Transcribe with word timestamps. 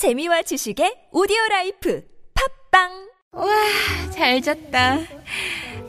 재미와 0.00 0.40
지식의 0.40 1.12
오디오 1.12 1.36
라이프 1.50 2.02
팟빵 2.32 2.88
와, 3.32 3.46
잘 4.10 4.40
잤다. 4.40 4.96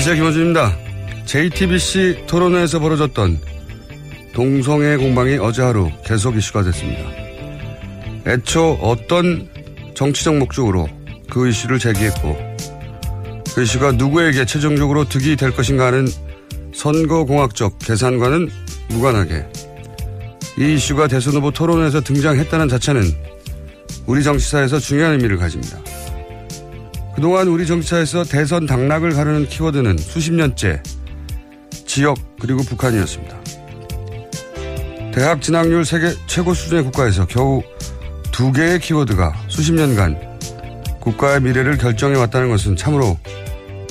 안녕하세요. 0.00 0.16
김원준입니다. 0.16 0.76
JTBC 1.26 2.24
토론회에서 2.26 2.80
벌어졌던 2.80 3.38
동성애 4.32 4.96
공방이 4.96 5.36
어제 5.36 5.60
하루 5.60 5.90
계속 6.06 6.38
이슈가 6.38 6.62
됐습니다. 6.62 7.02
애초 8.26 8.78
어떤 8.80 9.46
정치적 9.94 10.38
목적으로 10.38 10.88
그 11.28 11.50
이슈를 11.50 11.78
제기했고 11.78 12.34
그 13.54 13.62
이슈가 13.62 13.92
누구에게 13.92 14.46
최종적으로 14.46 15.06
득이 15.06 15.36
될 15.36 15.50
것인가 15.50 15.88
하는 15.88 16.08
선거공학적 16.72 17.78
계산과는 17.80 18.48
무관하게 18.88 19.44
이 20.58 20.76
이슈가 20.76 21.08
대선 21.08 21.34
후보 21.34 21.50
토론회에서 21.50 22.00
등장했다는 22.00 22.68
자체는 22.68 23.02
우리 24.06 24.22
정치사에서 24.22 24.78
중요한 24.78 25.12
의미를 25.12 25.36
가집니다. 25.36 25.78
그동안 27.20 27.48
우리 27.48 27.66
정치사에서 27.66 28.24
대선 28.24 28.64
당락을 28.64 29.12
가르는 29.12 29.46
키워드는 29.46 29.98
수십 29.98 30.32
년째 30.32 30.82
지역 31.84 32.16
그리고 32.40 32.62
북한이었습니다. 32.62 33.38
대학 35.12 35.42
진학률 35.42 35.84
세계 35.84 36.14
최고 36.26 36.54
수준의 36.54 36.84
국가에서 36.84 37.26
겨우 37.26 37.62
두 38.32 38.50
개의 38.52 38.80
키워드가 38.80 39.34
수십 39.48 39.74
년간 39.74 40.18
국가의 41.00 41.42
미래를 41.42 41.76
결정해 41.76 42.16
왔다는 42.16 42.48
것은 42.48 42.76
참으로 42.76 43.18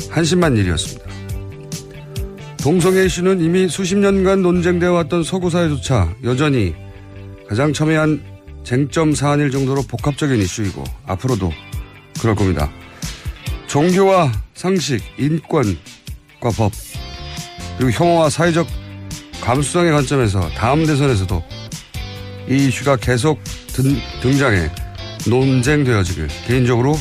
한심한 0.09 0.57
일이었습니다. 0.57 1.07
동성애 2.63 3.05
이슈는 3.05 3.41
이미 3.41 3.67
수십 3.69 3.95
년간 3.95 4.41
논쟁되어 4.41 4.91
왔던 4.91 5.21
서구 5.21 5.51
사회조차 5.51 6.15
여전히 6.23 6.73
가장 7.47 7.73
첨예한 7.73 8.23
쟁점 8.63 9.13
사안일 9.13 9.51
정도로 9.51 9.83
복합적인 9.83 10.39
이슈이고 10.39 10.83
앞으로도 11.05 11.51
그럴 12.19 12.33
겁니다. 12.33 12.71
종교와 13.69 14.31
상식, 14.55 14.99
인권과 15.19 16.49
법, 16.57 16.71
그리고 17.77 17.91
혐오와 17.91 18.29
사회적 18.31 18.67
감수성의 19.41 19.91
관점에서 19.91 20.49
다음 20.49 20.87
대선에서도 20.87 21.43
이 22.49 22.67
이슈가 22.67 22.95
계속 22.95 23.39
든, 23.67 23.95
등장해 24.21 24.71
논쟁되어지길 25.29 26.27
개인적으로 26.47 26.97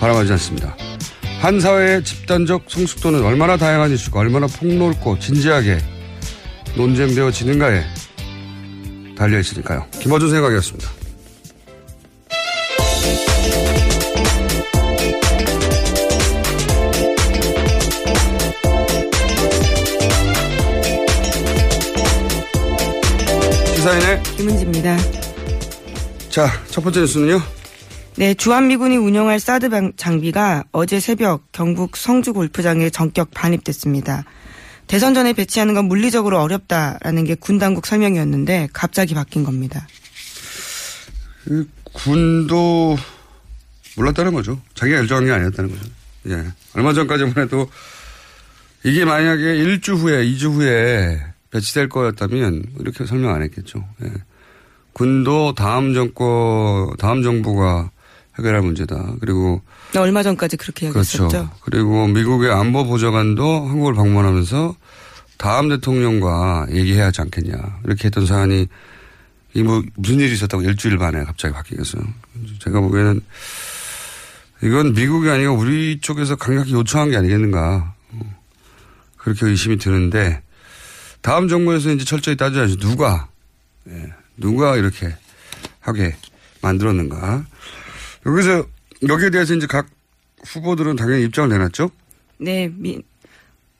바라하지 0.00 0.32
않습니다. 0.32 0.76
한 1.40 1.60
사회의 1.60 2.02
집단적 2.02 2.64
성숙도는 2.66 3.24
얼마나 3.24 3.56
다양한 3.56 3.92
이슈가 3.92 4.18
얼마나 4.18 4.48
폭넓고 4.48 5.20
진지하게 5.20 5.78
논쟁되어지는가에 6.76 7.84
달려 9.16 9.38
있으니까요. 9.38 9.86
김어준 10.00 10.30
생각이었습니다. 10.30 11.01
김은지입니다. 24.42 24.96
자, 26.28 26.48
첫 26.68 26.80
번째 26.82 27.00
뉴스는요? 27.02 27.40
네, 28.16 28.34
주한미군이 28.34 28.96
운영할 28.96 29.38
사드 29.38 29.68
장비가 29.96 30.64
어제 30.72 30.98
새벽 30.98 31.44
경북 31.52 31.96
성주 31.96 32.32
골프장에 32.32 32.90
전격 32.90 33.30
반입됐습니다. 33.30 34.24
대선 34.88 35.14
전에 35.14 35.32
배치하는 35.32 35.74
건 35.74 35.84
물리적으로 35.84 36.40
어렵다라는 36.42 37.24
게 37.24 37.36
군 37.36 37.58
당국 37.60 37.86
설명이었는데 37.86 38.70
갑자기 38.72 39.14
바뀐 39.14 39.44
겁니다. 39.44 39.86
그 41.44 41.68
군도 41.92 42.98
몰랐다는 43.96 44.32
거죠. 44.34 44.60
자기가 44.74 44.98
결정한 44.98 45.24
게 45.26 45.30
아니었다는 45.30 45.70
거죠. 45.70 45.88
예. 46.30 46.44
얼마 46.74 46.92
전까지만 46.92 47.34
해도 47.38 47.70
이게 48.82 49.04
만약에 49.04 49.42
1주 49.42 49.96
후에, 49.98 50.24
2주 50.26 50.52
후에 50.54 51.24
배치될 51.52 51.88
거였다면 51.88 52.64
이렇게 52.80 53.06
설명 53.06 53.32
안 53.34 53.42
했겠죠. 53.42 53.84
예. 54.02 54.10
군도 54.92 55.54
다음 55.54 55.94
정권, 55.94 56.96
다음 56.98 57.22
정부가 57.22 57.90
해결할 58.38 58.62
문제다. 58.62 59.14
그리고 59.20 59.62
얼마 59.96 60.22
전까지 60.22 60.56
그렇게 60.56 60.86
얘기했었죠. 60.86 61.28
그렇죠. 61.28 61.50
그리고 61.62 62.06
미국의 62.06 62.50
안보 62.52 62.84
보좌관도 62.84 63.68
한국을 63.68 63.94
방문하면서 63.94 64.74
다음 65.38 65.68
대통령과 65.68 66.66
얘기해야 66.70 67.06
하지 67.06 67.20
않겠냐. 67.20 67.80
이렇게 67.84 68.04
했던 68.06 68.26
사안이 68.26 68.66
이 69.54 69.62
뭐 69.62 69.82
무슨 69.96 70.18
일이 70.18 70.32
있었다고 70.32 70.62
일주일 70.62 70.96
만에 70.96 71.24
갑자기 71.24 71.52
바뀌겠어요. 71.52 72.02
제가 72.60 72.80
보기에는 72.80 73.20
이건 74.62 74.94
미국이 74.94 75.28
아니고 75.28 75.52
우리 75.54 76.00
쪽에서 76.00 76.36
강력히 76.36 76.72
요청한 76.72 77.10
게 77.10 77.16
아니겠는가. 77.18 77.94
그렇게 79.18 79.46
의심이 79.46 79.76
드는데 79.76 80.42
다음 81.20 81.48
정부에서 81.48 81.90
이제 81.90 82.04
철저히 82.04 82.36
따져야지 82.36 82.78
누가 82.78 83.28
예, 83.88 84.12
누가 84.42 84.76
이렇게 84.76 85.14
하게 85.80 86.14
만들었는가. 86.60 87.46
여기서 88.26 88.66
여기에 89.08 89.30
대해서 89.30 89.54
이제 89.54 89.66
각 89.66 89.86
후보들은 90.46 90.96
당연히 90.96 91.24
입장을 91.24 91.48
내놨죠. 91.48 91.90
네, 92.38 92.68
미, 92.74 93.00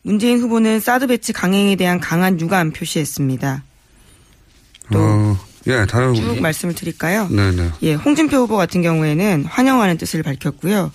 문재인 0.03 0.41
후보는 0.41 0.81
사드 0.81 1.09
배치 1.09 1.33
강행에 1.33 1.77
대한 1.77 2.01
강한 2.01 2.41
유감 2.41 2.71
표시했습니다. 2.73 3.63
어, 4.95 5.39
예, 5.67 5.85
다른 5.87 6.15
쭉 6.15 6.23
후보. 6.23 6.41
말씀을 6.41 6.75
드릴까요? 6.75 7.29
네 7.31 7.51
네. 7.53 7.71
예, 7.83 7.95
홍준표 7.95 8.37
후보 8.39 8.57
같은 8.57 8.83
경우에는 8.83 9.45
환영하는 9.45 9.99
뜻을 9.99 10.23
밝혔고요. 10.23 10.91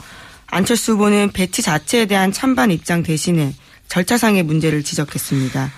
안철수 0.47 0.93
후보는 0.93 1.31
배치 1.33 1.61
자체에 1.61 2.05
대한 2.05 2.31
찬반 2.31 2.71
입장 2.71 3.03
대신에 3.03 3.53
절차상의 3.87 4.43
문제를 4.43 4.83
지적했습니다. 4.83 5.71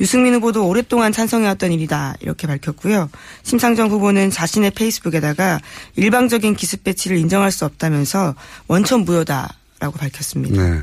유승민 0.00 0.34
후보도 0.34 0.66
오랫동안 0.66 1.12
찬성해왔던 1.12 1.72
일이다 1.72 2.16
이렇게 2.20 2.46
밝혔고요. 2.46 3.10
심상정 3.42 3.90
후보는 3.90 4.30
자신의 4.30 4.72
페이스북에다가 4.72 5.60
일방적인 5.96 6.56
기습 6.56 6.84
배치를 6.84 7.18
인정할 7.18 7.52
수 7.52 7.64
없다면서 7.64 8.34
원천 8.68 9.00
무효다라고 9.00 9.98
밝혔습니다. 9.98 10.62
네. 10.62 10.80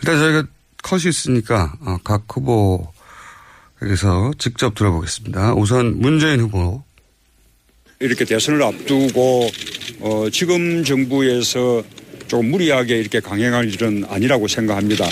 일단 0.00 0.18
저희가 0.18 0.44
컷이 0.82 1.04
있으니까 1.08 1.74
어, 1.80 1.98
각 2.04 2.24
후보에게서 2.28 4.32
직접 4.38 4.74
들어보겠습니다. 4.74 5.54
우선 5.54 6.00
문재인 6.00 6.40
후보. 6.40 6.82
이렇게 8.00 8.24
대선을 8.24 8.62
앞두고 8.62 9.48
어, 10.00 10.26
지금 10.30 10.84
정부에서 10.84 11.82
조금 12.26 12.50
무리하게 12.50 12.98
이렇게 12.98 13.20
강행할 13.20 13.72
일은 13.72 14.04
아니라고 14.08 14.48
생각합니다. 14.48 15.06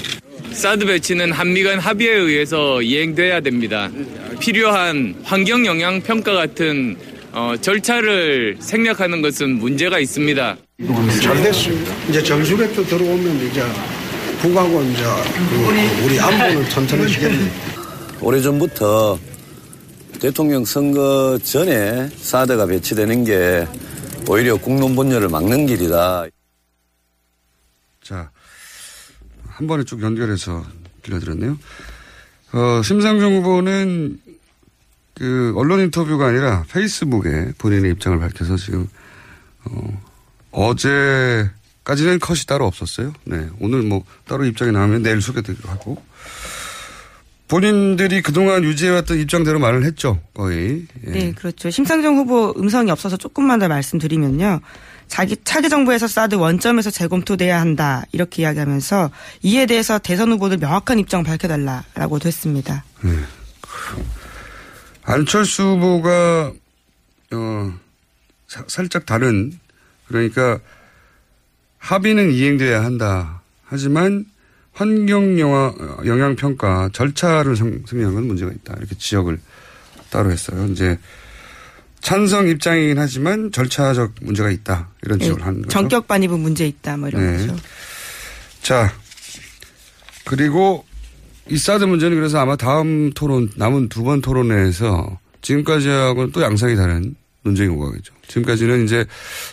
사드 0.52 0.86
배치는 0.86 1.32
한미 1.32 1.62
간 1.62 1.78
합의에 1.78 2.12
의해서 2.12 2.80
이행돼야 2.82 3.40
됩니다. 3.40 3.90
필요한 4.40 5.14
환경 5.24 5.66
영향 5.66 6.00
평가 6.00 6.32
같은 6.32 6.96
어, 7.32 7.54
절차를 7.60 8.56
생략하는 8.60 9.20
것은 9.20 9.58
문제가 9.58 9.98
있습니다. 9.98 10.56
잘 11.20 11.42
됐습니다. 11.42 11.92
이제 12.08 12.22
정수력도 12.22 12.84
들어오면 12.84 13.50
이제 13.50 13.62
국하고 14.40 14.82
이제 14.82 15.02
그 15.50 16.04
우리 16.04 16.20
안보를 16.20 16.68
튼튼해지겠네. 16.68 17.50
오래전부터 18.20 19.18
대통령 20.20 20.64
선거 20.64 21.38
전에 21.42 22.08
사드가 22.16 22.66
배치되는 22.66 23.24
게 23.24 23.66
오히려 24.28 24.56
국론 24.56 24.94
분열을 24.94 25.28
막는 25.28 25.66
길이다. 25.66 26.26
자, 28.02 28.30
한 29.54 29.66
번에 29.66 29.84
쭉 29.84 30.02
연결해서 30.02 30.64
들려드렸네요. 31.02 31.58
어, 32.52 32.82
심상정 32.82 33.36
후보는 33.36 34.18
그 35.14 35.52
언론 35.56 35.80
인터뷰가 35.80 36.26
아니라 36.26 36.64
페이스북에 36.70 37.52
본인의 37.58 37.92
입장을 37.92 38.18
밝혀서 38.18 38.56
지금 38.56 38.88
어, 39.64 40.02
어제까지는 40.50 42.18
컷이 42.20 42.40
따로 42.46 42.66
없었어요. 42.66 43.12
네, 43.24 43.48
오늘 43.60 43.82
뭐 43.82 44.04
따로 44.26 44.44
입장이 44.44 44.72
나오면 44.72 45.02
내일 45.02 45.20
소개드리기로 45.20 45.68
하고 45.68 46.02
본인들이 47.46 48.22
그동안 48.22 48.64
유지해왔던 48.64 49.18
입장대로 49.20 49.60
말을 49.60 49.84
했죠, 49.84 50.20
거의. 50.32 50.86
예. 51.06 51.10
네, 51.10 51.32
그렇죠. 51.32 51.70
심상정 51.70 52.16
후보 52.16 52.54
음성이 52.56 52.90
없어서 52.90 53.16
조금만 53.16 53.60
더 53.60 53.68
말씀드리면요. 53.68 54.60
자기 55.08 55.36
차기 55.44 55.68
정부에서 55.68 56.06
사드 56.08 56.34
원점에서 56.36 56.90
재검토돼야 56.90 57.60
한다 57.60 58.02
이렇게 58.12 58.42
이야기하면서 58.42 59.10
이에 59.42 59.66
대해서 59.66 59.98
대선 59.98 60.32
후보들 60.32 60.58
명확한 60.58 60.98
입장 60.98 61.22
밝혀달라라고도 61.22 62.26
했습니다. 62.26 62.84
네. 63.02 63.10
안철수 65.02 65.62
후보가 65.62 66.52
어 67.32 67.72
사- 68.48 68.64
살짝 68.68 69.06
다른 69.06 69.58
그러니까 70.08 70.58
합의는 71.78 72.32
이행돼야 72.32 72.82
한다. 72.82 73.42
하지만 73.64 74.24
환경 74.72 75.38
영화 75.38 75.72
영향 76.06 76.34
평가 76.36 76.88
절차를 76.92 77.56
건 78.14 78.26
문제가 78.26 78.50
있다. 78.52 78.74
이렇게 78.78 78.94
지적을 78.96 79.38
따로 80.10 80.30
했어요. 80.32 80.66
이제 80.66 80.98
찬성 82.04 82.46
입장이긴 82.48 82.98
하지만 82.98 83.50
절차적 83.50 84.16
문제가 84.20 84.50
있다. 84.50 84.90
이런 85.02 85.18
지적을 85.18 85.42
한 85.42 85.54
거죠. 85.54 85.68
네, 85.68 85.72
전격 85.72 86.06
반입은 86.06 86.38
문제 86.38 86.66
있다 86.66 86.98
뭐 86.98 87.08
이런 87.08 87.22
네. 87.36 87.46
거죠. 87.46 87.56
자, 88.60 88.92
그리고 90.26 90.84
이 91.48 91.56
사드 91.56 91.84
문제는 91.84 92.14
그래서 92.16 92.38
아마 92.38 92.56
다음 92.56 93.10
토론, 93.14 93.50
남은 93.56 93.88
두 93.88 94.04
번 94.04 94.20
토론회에서 94.20 95.18
지금까지하고는 95.40 96.30
또 96.32 96.42
양상이 96.42 96.76
다른 96.76 97.16
논쟁이 97.42 97.70
오가겠죠. 97.70 98.12
지금까지는 98.28 98.84
이제 98.84 99.06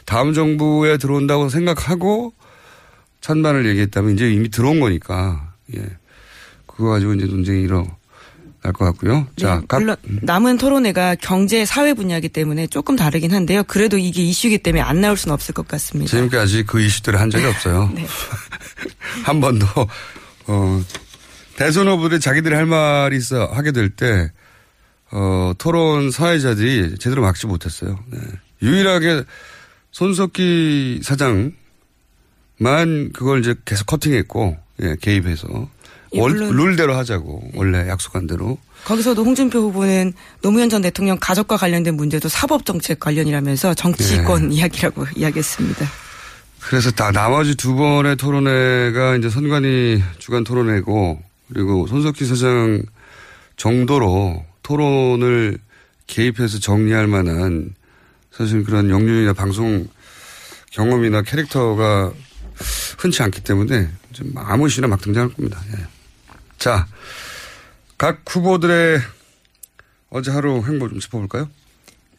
다음 0.06 0.34
정부에 0.34 0.98
들어온다고 0.98 1.48
생각하고 1.48 2.34
찬반을 3.22 3.66
얘기했다면 3.66 4.14
이제 4.16 4.30
이미 4.30 4.50
들어온 4.50 4.80
거니까, 4.82 5.54
예. 5.76 5.86
그거 6.66 6.90
가지고 6.90 7.14
이제 7.14 7.26
논쟁이 7.28 7.64
일어 7.64 7.86
날 8.64 8.74
것 8.74 8.86
같고요. 8.86 9.28
자, 9.38 9.56
네, 9.60 9.66
각, 9.68 9.80
물론 9.80 9.96
남은 10.22 10.58
토론회가 10.58 11.16
경제 11.16 11.66
사회 11.66 11.94
분야이기 11.94 12.30
때문에 12.30 12.68
조금 12.68 12.96
다르긴 12.96 13.34
한데요. 13.34 13.64
그래도 13.64 13.98
이게 13.98 14.22
이슈이기 14.22 14.60
때문에 14.60 14.82
안 14.82 15.02
나올 15.02 15.18
수는 15.18 15.34
없을 15.34 15.54
것 15.54 15.68
같습니다. 15.68 16.10
지금까지 16.12 16.64
그 16.64 16.80
이슈들을 16.80 17.20
한 17.20 17.30
적이 17.32 17.46
없어요. 17.46 17.90
네. 17.96 18.06
한 19.24 19.42
번도, 19.42 19.66
어, 20.48 20.84
대선 21.56 21.88
후보들이 21.88 22.20
자기들이 22.20 22.54
할 22.54 22.66
말이 22.68 23.18
있어 23.18 23.46
하게 23.48 23.72
될 23.72 23.90
때, 23.90 24.32
어, 25.12 25.54
토론 25.58 26.12
사회자들이 26.12 26.98
제대로 27.00 27.24
막지 27.24 27.48
못했어요. 27.48 28.00
네. 28.08 28.20
유일하게 28.62 29.24
손석기 29.92 31.02
사장만 31.04 31.52
그걸 33.12 33.40
이제 33.40 33.56
계속 33.66 33.88
커팅했고, 33.88 34.58
예, 34.84 34.96
개입해서. 35.02 35.68
예, 36.14 36.20
월- 36.20 36.34
룰대로 36.36 36.96
하자고, 36.96 37.52
원래 37.56 37.88
약속한 37.88 38.28
대로. 38.28 38.58
거기서도 38.86 39.24
홍준표 39.24 39.60
후보는 39.60 40.14
노무현 40.42 40.70
전 40.70 40.82
대통령 40.82 41.18
가족과 41.20 41.56
관련된 41.58 41.96
문제도 41.96 42.28
사법 42.28 42.66
정책 42.66 43.00
관련이라면서 43.00 43.74
정치권 43.76 44.50
네. 44.50 44.56
이야기라고 44.56 45.06
이야기했습니다. 45.16 45.86
그래서 46.60 46.92
다 46.92 47.12
나머지 47.12 47.56
두 47.56 47.76
번의 47.76 48.18
토론회가 48.18 49.16
이제 49.18 49.30
선관위 49.30 50.02
주간 50.20 50.44
토론회고 50.44 51.22
그리고 51.54 51.88
손석희 51.88 52.26
사장 52.26 52.84
정도로 53.58 54.44
토론을 54.64 55.58
개입해서 56.08 56.60
정리할 56.60 57.08
만한 57.08 57.74
사실 58.32 58.64
그런 58.64 58.90
영유이나 58.90 59.34
방송 59.34 59.88
경험이나 60.72 61.22
캐릭터가 61.24 62.12
흔치 62.98 63.24
않기 63.24 63.42
때문에 63.42 63.90
좀 64.14 64.32
아무 64.36 64.70
시나 64.70 64.88
막 64.88 65.02
등장할 65.02 65.30
겁니다. 65.34 65.60
예. 65.74 65.86
자, 66.62 66.86
각 67.98 68.22
후보들의 68.28 69.00
어제 70.12 70.30
하루 70.30 70.64
행보 70.64 70.88
좀 70.88 71.00
짚어볼까요? 71.00 71.50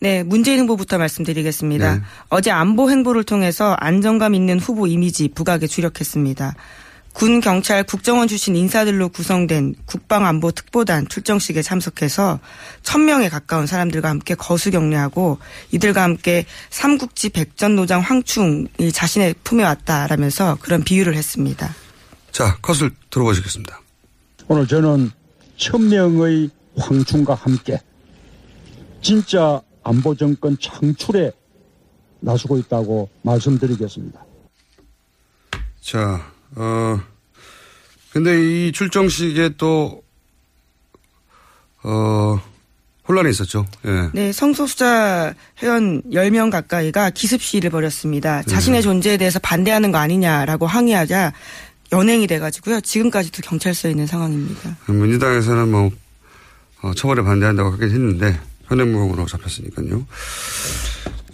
네, 0.01 0.25
문재인 0.25 0.59
후보부터 0.59 0.99
말씀드리겠습니다. 0.99 1.95
네. 1.95 2.03
어제 2.29 2.51
안보 2.51 2.91
행보를 2.91 3.23
통해서 3.23 3.77
안정감 3.79 4.35
있는 4.35 4.59
후보 4.59 4.89
이미지 4.89 5.29
부각에 5.29 5.69
주력했습니다. 5.69 6.57
군, 7.13 7.41
경찰, 7.41 7.85
국정원 7.85 8.27
출신 8.27 8.57
인사들로 8.57 9.11
구성된 9.11 9.77
국방안보특보단 9.87 11.07
출정식에 11.07 11.63
참석해서 11.63 12.41
1000명에 12.83 13.31
가까운 13.31 13.69
사람들과 13.69 14.09
함께 14.09 14.35
거수 14.35 14.73
격려하고 14.73 15.39
이들과 15.71 16.03
함께 16.03 16.47
삼국지 16.71 17.29
백전노장 17.29 18.01
황충이 18.01 18.91
자신의 18.93 19.37
품에 19.45 19.63
왔다라면서 19.63 20.59
그런 20.61 20.83
비유를 20.83 21.15
했습니다. 21.15 21.73
자, 22.33 22.57
컷을 22.61 22.91
들어보시겠습니다. 23.11 23.82
오늘 24.53 24.67
저는 24.67 25.11
천명의 25.57 26.51
황충과 26.77 27.33
함께 27.33 27.81
진짜 29.01 29.63
안보 29.83 30.15
정권 30.15 30.59
창출에 30.61 31.33
나서고 32.21 32.59
있다고 32.59 33.09
말씀드리겠습니다. 33.23 34.23
자, 35.81 36.31
어, 36.55 37.01
근데 38.13 38.69
이 38.69 38.73
출정식에 38.73 39.55
또, 39.57 40.03
어, 41.83 42.39
혼란이 43.09 43.31
있었죠. 43.31 43.65
예. 43.87 44.11
네, 44.13 44.33
성소수자 44.33 45.35
회원 45.63 46.03
10명 46.03 46.51
가까이가 46.51 47.09
기습 47.11 47.43
시위를 47.43 47.71
벌였습니다. 47.71 48.43
자신의 48.43 48.83
존재에 48.83 49.17
대해서 49.17 49.39
반대하는 49.39 49.93
거 49.93 49.99
아니냐라고 49.99 50.67
항의하자 50.67 51.33
연행이 51.93 52.27
돼가지고요. 52.27 52.81
지금까지도 52.81 53.43
경찰서에 53.43 53.91
있는 53.91 54.07
상황입니다. 54.07 54.77
민주당에서는 54.89 55.71
뭐, 55.71 55.91
어, 56.81 56.95
처벌에 56.95 57.23
반대한다고 57.23 57.71
하긴 57.73 57.91
했는데, 57.91 58.41
현행무공으로 58.65 59.27
잡혔으니까요. 59.27 60.07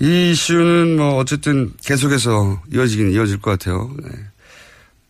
이 0.00 0.31
이슈는 0.33 0.97
뭐, 0.97 1.17
어쨌든 1.17 1.73
계속해서 1.85 2.61
이어지긴 2.73 3.12
이어질 3.12 3.41
것 3.41 3.53
같아요. 3.53 3.95
네. 4.03 4.11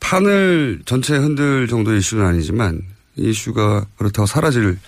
판을 0.00 0.83
전체 0.85 1.17
흔들 1.17 1.67
정도의 1.67 1.99
이슈는 1.99 2.25
아니지만, 2.25 2.83
이 3.17 3.31
이슈가 3.31 3.87
그렇다고 3.97 4.26
사라질 4.26 4.78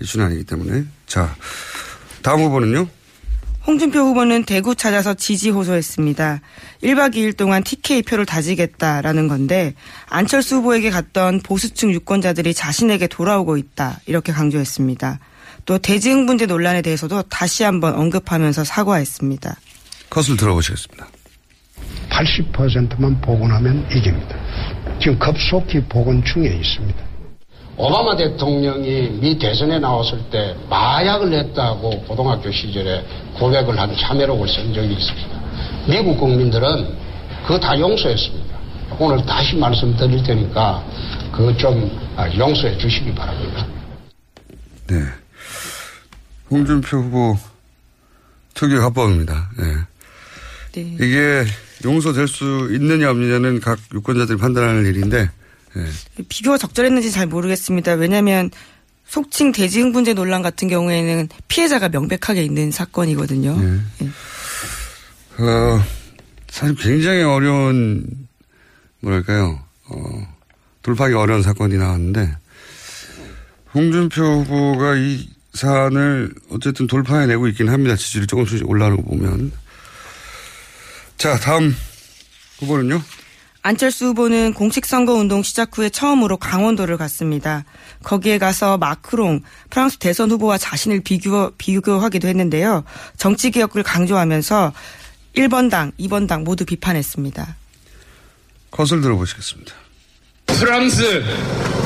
이슈는 0.00 0.26
아니기 0.26 0.44
때문에. 0.44 0.84
자, 1.06 1.36
다음 2.22 2.40
후보는요? 2.40 2.88
홍준표 3.66 4.00
후보는 4.00 4.44
대구 4.44 4.74
찾아서 4.74 5.14
지지 5.14 5.48
호소했습니다. 5.50 6.40
1박 6.82 7.14
2일 7.14 7.36
동안 7.36 7.64
TK 7.64 8.02
표를 8.02 8.26
다지겠다라는 8.26 9.26
건데 9.26 9.74
안철수 10.06 10.56
후보에게 10.56 10.90
갔던 10.90 11.40
보수층 11.40 11.90
유권자들이 11.90 12.52
자신에게 12.52 13.06
돌아오고 13.06 13.56
있다 13.56 14.00
이렇게 14.06 14.32
강조했습니다. 14.32 15.18
또 15.64 15.78
대지흥분제 15.78 16.44
논란에 16.46 16.82
대해서도 16.82 17.22
다시 17.22 17.64
한번 17.64 17.94
언급하면서 17.94 18.64
사과했습니다. 18.64 19.56
컷을 20.10 20.36
들어보시겠습니다. 20.36 21.08
80%만 22.10 23.20
복원하면 23.22 23.86
이깁니다. 23.90 24.36
지금 25.00 25.18
급속히 25.18 25.82
복원 25.88 26.22
중에 26.24 26.48
있습니다. 26.48 27.03
오바마 27.76 28.16
대통령이 28.16 29.18
미 29.20 29.38
대선에 29.38 29.78
나왔을 29.80 30.18
때 30.30 30.56
마약을 30.70 31.30
냈다고 31.30 32.02
고등학교 32.02 32.50
시절에 32.50 33.04
고백을 33.34 33.78
한 33.78 33.96
자매록을 33.96 34.48
쓴 34.48 34.72
적이 34.72 34.94
있습니다. 34.94 35.28
미국 35.88 36.18
국민들은 36.18 36.96
그거 37.42 37.58
다 37.58 37.78
용서했습니다. 37.78 38.54
오늘 38.98 39.26
다시 39.26 39.56
말씀드릴 39.56 40.22
테니까 40.22 40.84
그거 41.32 41.56
좀 41.56 41.90
용서해 42.38 42.78
주시기 42.78 43.12
바랍니다. 43.14 43.66
네. 44.86 44.96
홍준표 46.50 46.98
후보 46.98 47.36
특유의 48.54 48.80
합법입니다. 48.82 49.50
네. 49.58 49.64
네. 50.74 50.96
이게 51.00 51.44
용서될 51.84 52.28
수 52.28 52.70
있느냐 52.72 53.10
없느냐는 53.10 53.58
각 53.60 53.80
유권자들이 53.92 54.38
판단하는 54.38 54.86
일인데 54.86 55.28
네. 55.74 56.24
비교가 56.28 56.58
적절했는지 56.58 57.10
잘 57.10 57.26
모르겠습니다. 57.26 57.92
왜냐하면 57.94 58.50
속칭 59.06 59.52
대지 59.52 59.80
흥분제 59.80 60.14
논란 60.14 60.42
같은 60.42 60.68
경우에는 60.68 61.28
피해자가 61.48 61.88
명백하게 61.88 62.42
있는 62.42 62.70
사건이거든요. 62.70 63.56
네. 63.60 63.80
네. 63.98 64.08
어, 65.42 65.84
사실 66.48 66.76
굉장히 66.76 67.22
어려운 67.22 68.06
뭐랄까요 69.00 69.60
어, 69.88 70.34
돌파하기 70.82 71.14
어려운 71.14 71.42
사건이 71.42 71.76
나왔는데 71.76 72.36
홍준표 73.74 74.22
후보가 74.22 74.94
이 74.96 75.28
사안을 75.54 76.32
어쨌든 76.50 76.86
돌파해내고 76.86 77.48
있긴 77.48 77.68
합니다. 77.68 77.96
지지율이 77.96 78.26
조금씩 78.26 78.66
거 78.96 79.02
보면. 79.02 79.52
자, 81.16 81.36
다음 81.36 81.74
후보는요? 82.58 83.00
안철수 83.66 84.08
후보는 84.08 84.52
공식 84.52 84.84
선거 84.84 85.14
운동 85.14 85.42
시작 85.42 85.78
후에 85.78 85.88
처음으로 85.88 86.36
강원도를 86.36 86.98
갔습니다. 86.98 87.64
거기에 88.02 88.36
가서 88.36 88.76
마크롱 88.76 89.40
프랑스 89.70 89.96
대선 89.96 90.30
후보와 90.30 90.58
자신을 90.58 91.00
비교, 91.00 91.50
비교하기도 91.56 92.28
했는데요. 92.28 92.84
정치 93.16 93.50
개혁을 93.50 93.82
강조하면서 93.82 94.74
1번 95.36 95.70
당, 95.70 95.92
2번 95.98 96.28
당 96.28 96.44
모두 96.44 96.66
비판했습니다. 96.66 97.56
컷을 98.70 99.00
들어보시겠습니다. 99.00 99.72
프랑스 100.44 101.24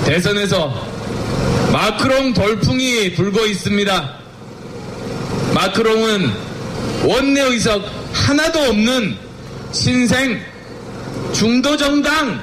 대선에서 0.04 0.84
마크롱 1.72 2.34
돌풍이 2.34 3.14
불고 3.14 3.46
있습니다. 3.46 4.18
마크롱은 5.54 6.32
원내 7.04 7.40
의석 7.40 7.84
하나도 8.12 8.58
없는 8.58 9.16
신생 9.70 10.40
중도정당 11.32 12.40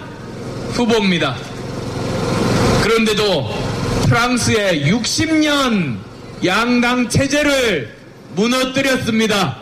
후보입니다. 0.73 1.35
그런데도 2.83 3.49
프랑스의 4.07 4.91
60년 4.91 5.97
양당 6.45 7.09
체제를 7.09 7.95
무너뜨렸습니다. 8.35 9.57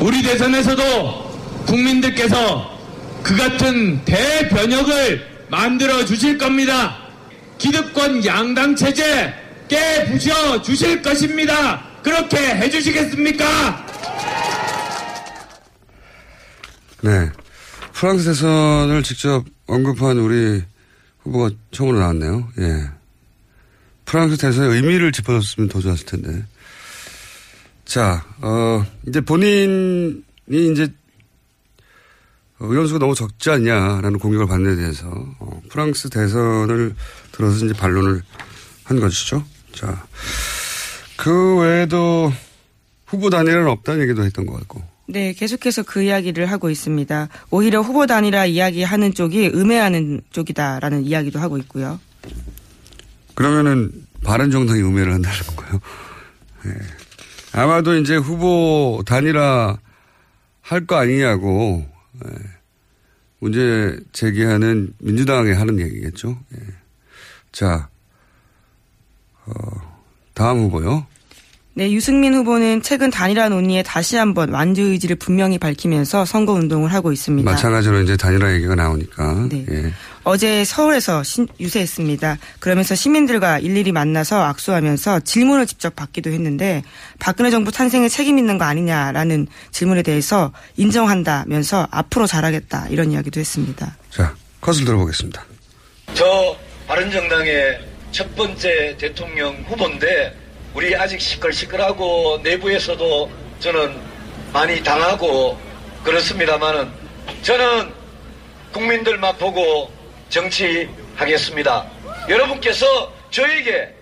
우리 0.00 0.22
대선에서도 0.22 1.64
국민들께서 1.66 2.78
그 3.22 3.36
같은 3.36 4.04
대변혁을 4.04 5.26
만들어 5.48 6.04
주실 6.04 6.38
겁니다. 6.38 6.98
기득권 7.58 8.24
양당 8.24 8.76
체제 8.76 9.32
깨부셔 9.68 10.62
주실 10.62 11.02
것입니다. 11.02 11.82
그렇게 12.02 12.36
해주시겠습니까? 12.36 13.86
네. 17.02 17.30
프랑스 17.94 18.24
대선을 18.24 19.04
직접 19.04 19.44
언급한 19.66 20.18
우리 20.18 20.62
후보가 21.20 21.50
처음으로 21.70 22.00
나왔네요. 22.00 22.48
예. 22.58 22.90
프랑스 24.04 24.36
대선의 24.36 24.70
의미를 24.74 25.12
짚어줬으면 25.12 25.68
더 25.68 25.80
좋았을 25.80 26.04
텐데. 26.04 26.44
자, 27.84 28.26
어, 28.40 28.84
이제 29.06 29.20
본인이 29.20 30.22
이제 30.50 30.92
의원수가 32.58 32.98
너무 32.98 33.14
적지 33.14 33.50
않냐라는 33.50 34.18
공격을 34.18 34.48
받는 34.48 34.74
데 34.74 34.82
대해서 34.82 35.08
어, 35.38 35.62
프랑스 35.70 36.10
대선을 36.10 36.96
들어서 37.30 37.64
이제 37.64 37.74
반론을 37.74 38.22
한 38.82 39.00
것이죠. 39.00 39.44
자, 39.72 40.04
그 41.16 41.58
외에도 41.60 42.32
후보 43.06 43.30
단일은 43.30 43.68
없다는 43.68 44.02
얘기도 44.02 44.24
했던 44.24 44.46
것 44.46 44.54
같고. 44.54 44.93
네, 45.06 45.32
계속해서 45.34 45.82
그 45.82 46.02
이야기를 46.02 46.50
하고 46.50 46.70
있습니다. 46.70 47.28
오히려 47.50 47.80
후보 47.82 48.06
단일화 48.06 48.46
이야기하는 48.46 49.12
쪽이 49.14 49.48
음해하는 49.54 50.22
쪽이다라는 50.30 51.04
이야기도 51.04 51.38
하고 51.40 51.58
있고요. 51.58 52.00
그러면은 53.34 53.90
바른 54.22 54.50
정당이 54.50 54.80
음해를 54.80 55.12
한다는 55.12 55.38
건가요? 55.48 55.80
네. 56.64 56.72
아마도 57.52 57.96
이제 57.96 58.16
후보 58.16 59.02
단일화 59.06 59.78
할 60.62 60.86
거 60.86 60.96
아니냐고 60.96 61.86
네. 62.24 62.30
문제 63.40 63.98
제기하는 64.12 64.94
민주당에 64.98 65.52
하는 65.52 65.78
얘기겠죠. 65.78 66.38
네. 66.48 66.58
자, 67.52 67.88
어, 69.44 69.52
다음 70.32 70.60
후보요. 70.60 71.06
네, 71.76 71.90
유승민 71.90 72.34
후보는 72.34 72.82
최근 72.82 73.10
단일화 73.10 73.48
논의에 73.48 73.82
다시 73.82 74.16
한번 74.16 74.50
완주 74.50 74.82
의지를 74.82 75.16
분명히 75.16 75.58
밝히면서 75.58 76.24
선거 76.24 76.52
운동을 76.52 76.92
하고 76.92 77.10
있습니다. 77.10 77.50
마찬가지로 77.50 78.00
이제 78.02 78.16
단일화 78.16 78.54
얘기가 78.54 78.76
나오니까. 78.76 79.48
네. 79.50 79.66
예. 79.68 79.92
어제 80.22 80.64
서울에서 80.64 81.24
신, 81.24 81.48
유세했습니다. 81.58 82.38
그러면서 82.60 82.94
시민들과 82.94 83.58
일일이 83.58 83.90
만나서 83.90 84.40
악수하면서 84.44 85.20
질문을 85.20 85.66
직접 85.66 85.96
받기도 85.96 86.30
했는데 86.30 86.84
박근혜 87.18 87.50
정부 87.50 87.72
탄생에 87.72 88.08
책임 88.08 88.38
있는 88.38 88.56
거 88.56 88.64
아니냐라는 88.64 89.48
질문에 89.72 90.02
대해서 90.02 90.52
인정한다면서 90.76 91.88
앞으로 91.90 92.28
잘하겠다 92.28 92.86
이런 92.90 93.10
이야기도 93.10 93.40
했습니다. 93.40 93.96
자, 94.10 94.32
컷을 94.60 94.84
들어보겠습니다. 94.84 95.44
저 96.14 96.56
바른정당의 96.86 97.80
첫 98.12 98.32
번째 98.36 98.96
대통령 98.96 99.56
후보인데 99.66 100.43
우리 100.74 100.94
아직 100.96 101.20
시끌시끌하고 101.20 102.40
내부에서도 102.42 103.30
저는 103.60 103.96
많이 104.52 104.82
당하고 104.82 105.58
그렇습니다만은 106.02 106.90
저는 107.42 107.92
국민들만 108.72 109.36
보고 109.38 109.90
정치하겠습니다. 110.28 111.90
여러분께서 112.28 113.12
저에게 113.30 113.94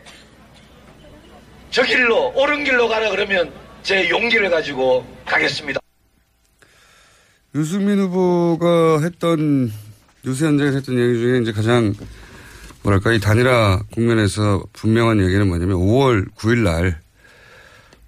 저 1.70 1.82
길로 1.82 2.32
옳은 2.34 2.64
길로 2.64 2.88
가라 2.88 3.10
그러면 3.10 3.52
제 3.82 4.08
용기를 4.08 4.50
가지고 4.50 5.06
가겠습니다. 5.26 5.80
유승민 7.54 7.98
후보가 7.98 9.02
했던 9.02 9.70
유세 10.24 10.46
현장에서 10.46 10.76
했던 10.76 10.98
얘기 10.98 11.18
중에 11.18 11.40
이제 11.40 11.52
가장 11.52 11.94
뭐랄까 12.82 13.12
이 13.12 13.20
단일화 13.20 13.82
국면에서 13.92 14.62
분명한 14.72 15.22
얘기는 15.22 15.46
뭐냐면 15.46 15.76
5월 15.76 16.26
9일 16.34 16.58
날 16.58 17.00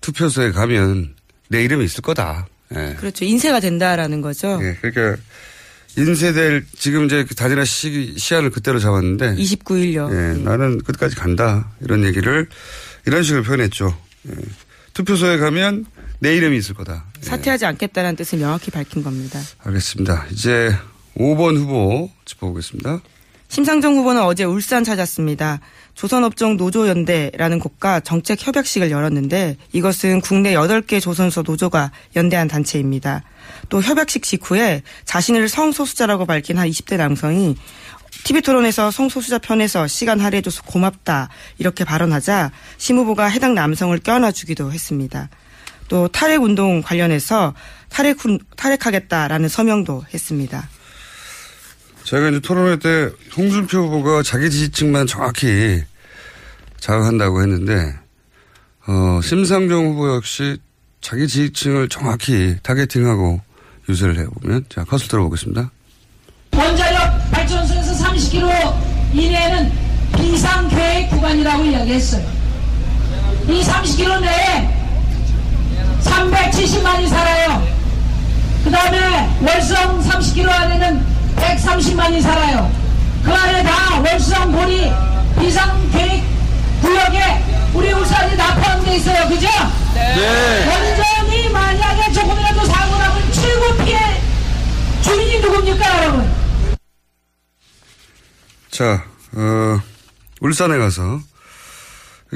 투표소에 0.01 0.51
가면 0.53 1.15
내 1.49 1.63
이름이 1.65 1.85
있을 1.85 2.03
거다. 2.03 2.47
예. 2.75 2.95
그렇죠. 2.99 3.25
인쇄가 3.25 3.61
된다라는 3.61 4.21
거죠. 4.21 4.59
예. 4.63 4.77
그러니까 4.81 5.23
인쇄될 5.97 6.65
지금 6.77 7.05
이제 7.05 7.25
그 7.25 7.35
단일화 7.35 7.65
시, 7.65 8.15
시한을 8.17 8.51
그때로 8.51 8.79
잡았는데 8.81 9.37
29일요. 9.37 10.11
예. 10.11 10.43
나는 10.43 10.83
끝까지 10.83 11.15
간다. 11.15 11.71
이런 11.81 12.05
얘기를 12.05 12.49
이런 13.07 13.23
식으로 13.23 13.45
표현했죠. 13.45 13.97
예. 14.29 14.35
투표소에 14.95 15.39
가면 15.39 15.87
내 16.19 16.37
이름이 16.37 16.57
있을 16.57 16.75
거다. 16.75 17.05
사퇴하지 17.21 17.67
않겠다는 17.67 18.17
뜻을 18.17 18.39
명확히 18.39 18.71
밝힌 18.71 19.03
겁니다. 19.03 19.41
알겠습니다. 19.59 20.27
이제 20.31 20.75
5번 21.17 21.57
후보 21.57 22.11
짚어보겠습니다. 22.25 23.01
심상정 23.55 23.97
후보는 23.99 24.21
어제 24.21 24.43
울산 24.43 24.83
찾았습니다. 24.83 25.61
조선업종 25.95 26.57
노조연대라는 26.57 27.61
곳과 27.61 28.01
정책 28.01 28.45
협약식을 28.45 28.91
열었는데 28.91 29.59
이것은 29.73 30.23
국내 30.23 30.55
8개 30.55 31.01
조선소 31.01 31.43
노조가 31.43 31.93
연대한 32.17 32.49
단체입니다. 32.49 33.23
또 33.69 33.81
협약식 33.81 34.25
직후에 34.25 34.83
자신을 35.05 35.49
성소수자라고 35.49 36.27
밝힌 36.27 36.59
한 36.59 36.69
20대 36.69 36.97
남성이 36.97 37.55
TV 38.25 38.43
토론에서 38.43 38.91
성소수자 38.91 39.39
편에서 39.39 39.87
시간 39.87 40.19
할애해줘서 40.19 40.65
고맙다 40.65 41.29
이렇게 41.59 41.85
발언하자 41.85 42.51
심 42.77 42.99
후보가 42.99 43.27
해당 43.27 43.55
남성을 43.55 43.97
껴안아주기도 44.01 44.73
했습니다. 44.73 45.29
또 45.87 46.09
탈핵 46.09 46.43
운동 46.43 46.83
관련해서 46.83 47.55
탈핵 47.89 48.17
탈핵하겠다라는 48.57 49.49
서명도 49.49 50.07
했습니다. 50.13 50.69
제가 52.05 52.29
이제 52.29 52.41
토론회 52.41 52.77
때 52.77 53.11
홍준표 53.37 53.79
후보가 53.79 54.23
자기 54.23 54.51
지지층만 54.51 55.07
정확히 55.07 55.83
자극한다고 56.79 57.41
했는데 57.41 57.95
어, 58.87 59.21
심상정 59.23 59.87
후보 59.87 60.15
역시 60.15 60.59
자기 61.01 61.27
지지층을 61.27 61.89
정확히 61.89 62.57
타겟팅하고 62.63 63.41
유세를 63.89 64.19
해보면 64.19 64.67
자 64.69 64.85
컷을 64.85 65.09
들어보겠습니다. 65.09 65.71
원자력 66.55 67.31
발전소에서 67.31 68.05
30km 68.05 69.15
이내에는 69.15 69.73
비상계획 70.17 71.11
구간이라고 71.11 71.65
이야기했어요. 71.65 72.27
이 73.49 73.63
30km 73.63 74.21
내에 74.21 74.85
370만이 76.03 77.09
살아요. 77.09 77.67
그 78.63 78.71
다음에 78.71 79.39
월성 79.43 80.01
30km 80.03 80.49
안에는 80.49 81.14
130만이 81.37 82.23
살아요. 82.23 82.71
그 83.25 83.33
안에 83.33 83.63
다 83.63 84.01
월성 84.01 84.53
보리 84.53 84.91
비상계획 85.41 86.23
구역에 86.81 87.21
우리 87.75 87.93
울산이 87.93 88.37
다 88.37 88.55
포함되어 88.55 88.95
있어요. 88.95 89.29
그죠? 89.29 89.49
네. 89.95 90.67
원전이 90.67 91.49
만약에 91.51 92.13
조금이라도 92.13 92.65
사고 92.67 92.97
나면 92.97 93.33
최고 93.33 93.85
피해 93.85 93.99
주인이 95.03 95.41
누굽니까, 95.41 96.03
여러분? 96.05 96.31
자, 98.71 99.05
어, 99.33 99.81
울산에 100.41 100.79
가서 100.79 101.21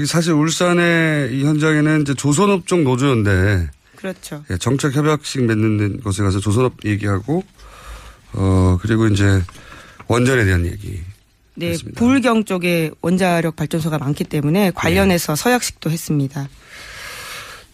사실 0.07 0.33
울산의 0.33 1.33
이 1.33 1.43
현장에는 1.45 2.01
이제 2.01 2.13
조선업종 2.13 2.83
노조인데 2.83 3.69
그렇죠. 3.95 4.43
예, 4.49 4.57
정책 4.57 4.95
협약식 4.95 5.43
맺는 5.43 5.99
곳에 6.01 6.23
가서 6.23 6.39
조선업 6.39 6.85
얘기하고 6.85 7.43
어 8.33 8.77
그리고 8.81 9.07
이제 9.07 9.41
원전에 10.07 10.45
대한 10.45 10.65
얘기. 10.65 11.01
네, 11.55 11.71
했습니다. 11.71 11.99
부울경 11.99 12.45
쪽에 12.45 12.91
원자력 13.01 13.55
발전소가 13.55 13.97
많기 13.97 14.23
때문에 14.23 14.71
관련해서 14.71 15.35
네. 15.35 15.41
서약식도 15.41 15.91
했습니다. 15.91 16.47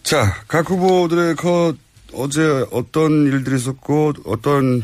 자, 0.02 0.42
각 0.48 0.68
후보들의 0.68 1.36
컷 1.36 1.76
어제 2.12 2.64
어떤 2.70 3.26
일들이 3.26 3.56
있었고 3.56 4.14
어떤 4.24 4.82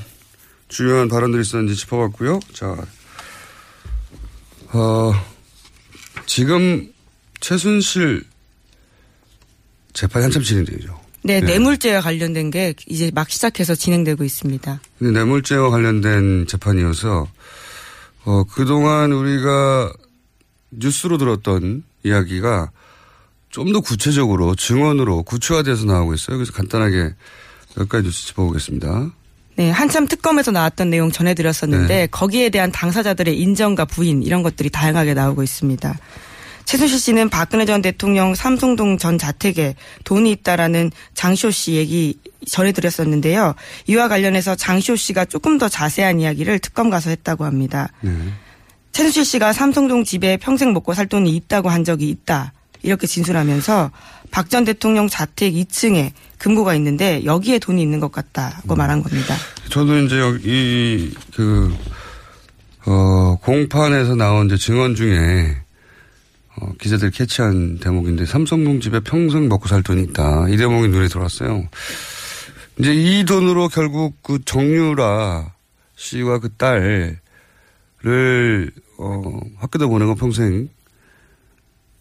중요한 0.68 1.08
발언들이 1.08 1.42
있었는지 1.42 1.76
짚어봤고요. 1.76 2.40
자, 2.52 2.76
어, 4.72 5.12
지금 6.26 6.92
최순실 7.40 8.24
재판이 9.92 10.24
한참 10.24 10.42
진행되죠. 10.42 11.01
네, 11.24 11.40
네, 11.40 11.46
뇌물죄와 11.46 12.00
관련된 12.00 12.50
게 12.50 12.74
이제 12.86 13.10
막 13.14 13.30
시작해서 13.30 13.74
진행되고 13.74 14.24
있습니다. 14.24 14.80
근데 14.98 15.12
뇌물죄와 15.12 15.70
관련된 15.70 16.46
재판이어서 16.48 17.28
어, 18.24 18.44
그동안 18.44 19.12
우리가 19.12 19.92
뉴스로 20.70 21.18
들었던 21.18 21.84
이야기가 22.04 22.70
좀 23.50 23.72
더 23.72 23.80
구체적으로 23.80 24.54
증언으로 24.54 25.22
구체화돼서 25.22 25.84
나오고 25.84 26.14
있어요. 26.14 26.38
그래서 26.38 26.52
간단하게 26.52 27.14
몇 27.76 27.88
가지 27.88 28.04
뉴스 28.06 28.26
짚어보겠습니다. 28.28 29.10
네, 29.56 29.70
한참 29.70 30.06
특검에서 30.08 30.50
나왔던 30.50 30.88
내용 30.88 31.12
전해드렸었는데 31.12 31.86
네. 31.94 32.06
거기에 32.06 32.48
대한 32.48 32.72
당사자들의 32.72 33.38
인정과 33.38 33.84
부인 33.84 34.22
이런 34.22 34.42
것들이 34.42 34.70
다양하게 34.70 35.12
나오고 35.12 35.42
있습니다. 35.42 35.98
최순실 36.64 36.98
씨는 36.98 37.28
박근혜 37.28 37.64
전 37.64 37.82
대통령 37.82 38.34
삼성동 38.34 38.98
전 38.98 39.18
자택에 39.18 39.74
돈이 40.04 40.30
있다라는 40.32 40.90
장시호 41.14 41.50
씨 41.50 41.72
얘기 41.74 42.18
전해드렸었는데요. 42.48 43.54
이와 43.86 44.08
관련해서 44.08 44.54
장시호 44.54 44.96
씨가 44.96 45.26
조금 45.26 45.58
더 45.58 45.68
자세한 45.68 46.20
이야기를 46.20 46.58
특검 46.60 46.90
가서 46.90 47.10
했다고 47.10 47.44
합니다. 47.44 47.88
네. 48.00 48.12
최순실 48.92 49.24
씨가 49.24 49.52
삼성동 49.52 50.04
집에 50.04 50.36
평생 50.36 50.72
먹고 50.72 50.94
살 50.94 51.06
돈이 51.06 51.34
있다고 51.36 51.70
한 51.70 51.84
적이 51.84 52.08
있다. 52.10 52.52
이렇게 52.82 53.06
진술하면서 53.06 53.90
박 54.32 54.48
전 54.48 54.64
대통령 54.64 55.08
자택 55.08 55.52
2층에 55.52 56.10
금고가 56.38 56.74
있는데 56.74 57.24
여기에 57.24 57.58
돈이 57.60 57.80
있는 57.80 58.00
것 58.00 58.10
같다고 58.10 58.74
음. 58.74 58.78
말한 58.78 59.02
겁니다. 59.02 59.36
저도 59.70 59.98
이제 60.00 60.18
여기 60.18 61.14
그, 61.34 61.72
어, 62.86 63.36
공판에서 63.42 64.14
나온 64.16 64.46
이제 64.46 64.56
증언 64.56 64.94
중에 64.94 65.61
어, 66.56 66.72
기자들이 66.78 67.10
캐치한 67.10 67.78
대목인데 67.78 68.26
삼성동 68.26 68.80
집에 68.80 69.00
평생 69.00 69.48
먹고 69.48 69.68
살 69.68 69.82
돈이 69.82 70.02
있다. 70.02 70.48
이 70.48 70.56
대목이 70.56 70.88
눈에 70.88 71.08
들어왔어요. 71.08 71.66
이제 72.78 72.94
이 72.94 73.24
돈으로 73.24 73.68
결국 73.68 74.22
그 74.22 74.38
정유라 74.44 75.52
씨와 75.96 76.38
그 76.38 76.50
딸을 76.54 77.18
어, 78.98 79.40
학교도 79.58 79.88
보내고 79.88 80.14
평생 80.14 80.68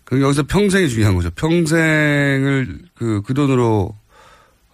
그 0.03 0.21
여기서 0.21 0.43
평생이 0.43 0.89
중요한 0.89 1.15
거죠. 1.15 1.29
평생을 1.31 2.79
그, 2.95 3.21
그 3.25 3.33
돈으로 3.33 3.95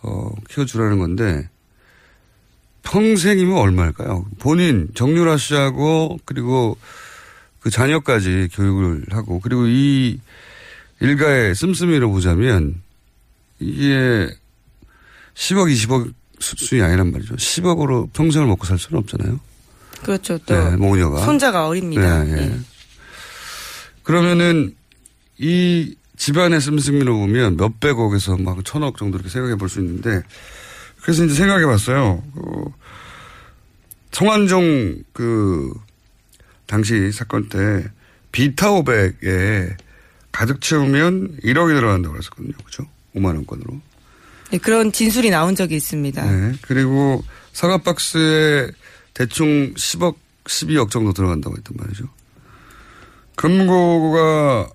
어, 0.01 0.31
키워주라는 0.49 0.97
건데 0.97 1.49
평생이면 2.83 3.55
얼마일까요? 3.57 4.25
본인 4.39 4.87
정유라 4.95 5.37
씨하고 5.37 6.17
그리고 6.25 6.77
그 7.67 7.69
자녀까지 7.69 8.47
교육을 8.53 9.08
하고 9.10 9.41
그리고 9.41 9.67
이 9.67 10.21
일가의 11.01 11.53
씀씀이로 11.53 12.10
보자면 12.10 12.82
이게 13.60 14.30
10억, 15.36 15.69
20억 15.69 16.13
수준이 16.39 16.82
아니란 16.82 17.12
말이죠. 17.12 17.36
10억으로 17.36 18.13
평생을 18.13 18.47
먹고 18.47 18.65
살 18.65 18.80
수는 18.80 18.99
없잖아요. 18.99 19.38
그렇죠. 20.01 20.38
또 20.45 20.53
네, 20.56 20.77
모녀가 20.77 21.25
손자가 21.25 21.67
어립니다. 21.67 22.23
네, 22.23 22.36
네. 22.36 22.47
네. 22.47 22.60
그러면은 24.03 24.73
이 25.38 25.93
집안의 26.15 26.62
씀씀이로 26.62 27.17
보면 27.19 27.58
몇백억에서 27.58 28.38
막 28.38 28.63
천억 28.63 28.95
정도 28.97 29.17
이렇게 29.17 29.30
생각해 29.30 29.56
볼 29.56 29.67
수 29.67 29.82
있는데 29.82 30.21
그래서 31.01 31.25
이제 31.25 31.34
생각해 31.36 31.65
봤어요. 31.65 32.23
그 32.34 32.71
송환종 34.13 35.03
그 35.12 35.73
당시 36.67 37.12
사건 37.12 37.49
때 37.49 37.89
비타 38.32 38.69
500에 38.69 39.75
가득 40.32 40.62
채우면 40.62 41.39
1억이 41.43 41.73
들어간다고 41.73 42.13
그랬었거든요. 42.13 42.53
그죠? 42.63 42.86
5만 43.15 43.36
원권으로. 43.36 43.82
네, 44.51 44.58
그런 44.60 44.91
진술이 44.91 45.30
나온 45.30 45.56
적이 45.56 45.77
있습니다. 45.77 46.23
네. 46.23 46.53
그리고 46.62 47.23
사과 47.53 47.80
박스에 47.80 48.69
대충 49.13 49.73
10억, 49.73 50.15
12억 50.43 50.91
정도 50.91 51.12
들어간다고 51.13 51.58
했단 51.58 51.75
말이죠. 51.75 52.08
금고가 53.36 54.69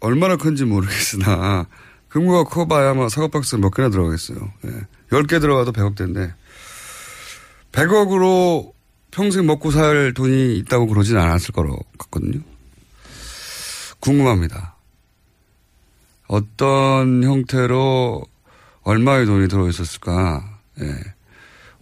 얼마나 0.00 0.36
큰지 0.36 0.64
모르겠으나 0.64 1.66
금고가 2.08 2.44
커봐야 2.44 2.90
아마 2.90 3.08
사과 3.08 3.28
박스 3.28 3.56
몇 3.56 3.70
개나 3.70 3.90
들어가겠어요. 3.90 4.52
네. 4.62 4.72
10개 5.10 5.40
들어가도 5.40 5.72
100억 5.72 5.96
대인데 5.96 6.32
100억으로 7.72 8.72
평생 9.14 9.46
먹고 9.46 9.70
살 9.70 10.12
돈이 10.12 10.56
있다고 10.58 10.88
그러진 10.88 11.16
않았을 11.16 11.52
거로 11.52 11.78
같거든요. 11.98 12.40
궁금합니다. 14.00 14.74
어떤 16.26 17.22
형태로 17.22 18.24
얼마의 18.82 19.26
돈이 19.26 19.46
들어 19.46 19.68
있었을까? 19.68 20.58
예. 20.80 20.96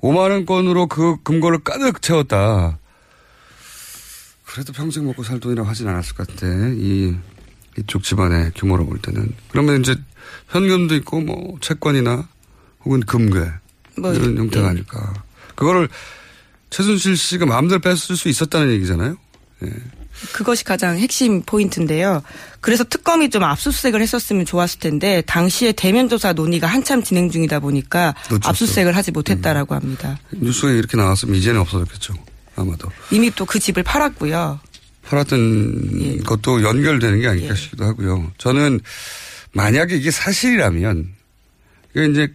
5만 0.02 0.30
원권으로 0.30 0.88
그 0.88 1.22
금고를 1.22 1.60
가득 1.60 2.02
채웠다. 2.02 2.78
그래도 4.44 4.74
평생 4.74 5.06
먹고 5.06 5.22
살 5.22 5.40
돈이라고 5.40 5.66
하진 5.66 5.88
않았을 5.88 6.14
것 6.14 6.26
같아. 6.26 6.46
이, 6.46 7.16
이쪽 7.78 8.02
집안의 8.02 8.52
규모로 8.56 8.84
볼 8.84 8.98
때는. 8.98 9.34
그러면 9.48 9.80
이제 9.80 9.96
현금도 10.48 10.96
있고 10.96 11.22
뭐 11.22 11.56
채권이나 11.62 12.28
혹은 12.84 13.00
금괴. 13.00 13.50
뭐, 13.96 14.12
이런 14.12 14.36
형태가 14.36 14.66
예. 14.66 14.70
아닐까. 14.70 15.14
그거를 15.54 15.88
최순실 16.72 17.16
씨가 17.16 17.46
마음대로 17.46 17.80
뺐을 17.80 18.16
수 18.16 18.28
있었다는 18.28 18.72
얘기잖아요. 18.72 19.16
예. 19.64 19.70
그것이 20.32 20.64
가장 20.64 20.98
핵심 20.98 21.42
포인트인데요. 21.42 22.22
그래서 22.60 22.84
특검이 22.84 23.28
좀 23.30 23.42
압수수색을 23.44 24.00
했었으면 24.00 24.46
좋았을 24.46 24.78
텐데 24.80 25.22
당시에 25.26 25.72
대면 25.72 26.08
조사 26.08 26.32
논의가 26.32 26.66
한참 26.66 27.02
진행 27.02 27.30
중이다 27.30 27.60
보니까 27.60 28.14
놓쳤어. 28.30 28.48
압수수색을 28.50 28.96
하지 28.96 29.10
못했다라고 29.10 29.74
음. 29.74 29.76
합니다. 29.76 30.18
뉴스에 30.32 30.78
이렇게 30.78 30.96
나왔으면 30.96 31.34
이제는 31.36 31.60
없어졌겠죠. 31.60 32.14
아마도. 32.56 32.88
이미 33.10 33.30
또 33.30 33.44
그 33.44 33.58
집을 33.58 33.82
팔았고요. 33.82 34.60
팔았던 35.04 36.00
예. 36.00 36.16
것도 36.18 36.62
연결되는 36.62 37.20
게 37.20 37.28
아닐까 37.28 37.50
예. 37.50 37.54
싶기도 37.54 37.84
하고요. 37.84 38.32
저는 38.38 38.80
만약에 39.52 39.96
이게 39.96 40.10
사실이라면 40.10 41.08
이게 41.94 42.06
이제 42.06 42.32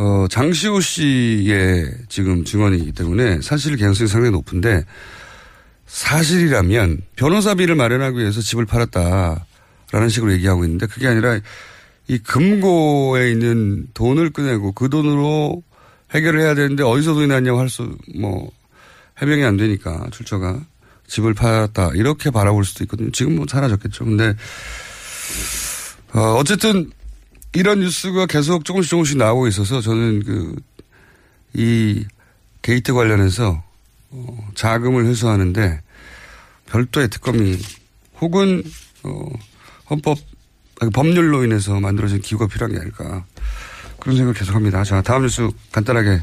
어, 0.00 0.28
장시호 0.30 0.80
씨의 0.80 1.92
지금 2.08 2.44
증언이기 2.44 2.92
때문에 2.92 3.40
사실 3.40 3.74
개연성이 3.74 4.06
상당히 4.06 4.30
높은데 4.30 4.84
사실이라면 5.86 7.00
변호사비를 7.16 7.74
마련하기 7.74 8.16
위해서 8.16 8.40
집을 8.40 8.64
팔았다라는 8.64 10.08
식으로 10.08 10.32
얘기하고 10.34 10.62
있는데 10.66 10.86
그게 10.86 11.08
아니라 11.08 11.40
이 12.06 12.18
금고에 12.18 13.32
있는 13.32 13.88
돈을 13.94 14.30
꺼내고 14.30 14.70
그 14.70 14.88
돈으로 14.88 15.64
해결을 16.14 16.42
해야 16.42 16.54
되는데 16.54 16.84
어디서 16.84 17.14
돈이 17.14 17.26
났냐고 17.26 17.58
할 17.58 17.68
수, 17.68 17.96
뭐, 18.16 18.52
해명이 19.20 19.42
안 19.42 19.56
되니까 19.56 20.06
출처가 20.12 20.60
집을 21.08 21.34
팔았다. 21.34 21.90
이렇게 21.96 22.30
바라볼 22.30 22.64
수도 22.64 22.84
있거든요. 22.84 23.10
지금 23.10 23.34
뭐 23.34 23.46
사라졌겠죠. 23.48 24.04
근데, 24.04 24.36
어, 26.14 26.36
어쨌든 26.38 26.88
이런 27.54 27.80
뉴스가 27.80 28.26
계속 28.26 28.64
조금씩 28.64 28.90
조금씩 28.90 29.16
나오고 29.18 29.48
있어서 29.48 29.80
저는 29.80 30.22
그, 30.24 30.56
이 31.54 32.04
게이트 32.62 32.92
관련해서 32.92 33.62
어, 34.10 34.48
자금을 34.54 35.06
회수하는데 35.06 35.80
별도의 36.66 37.08
특검이 37.08 37.58
혹은 38.20 38.62
어, 39.04 39.26
헌법 39.90 40.18
법률로 40.92 41.44
인해서 41.44 41.80
만들어진 41.80 42.20
기구가 42.20 42.46
필요한 42.46 42.74
게 42.74 42.80
아닐까 42.80 43.24
그런 43.98 44.16
생각을 44.16 44.34
계속합니다. 44.34 44.84
자 44.84 45.02
다음 45.02 45.22
뉴스 45.22 45.48
간단하게 45.72 46.20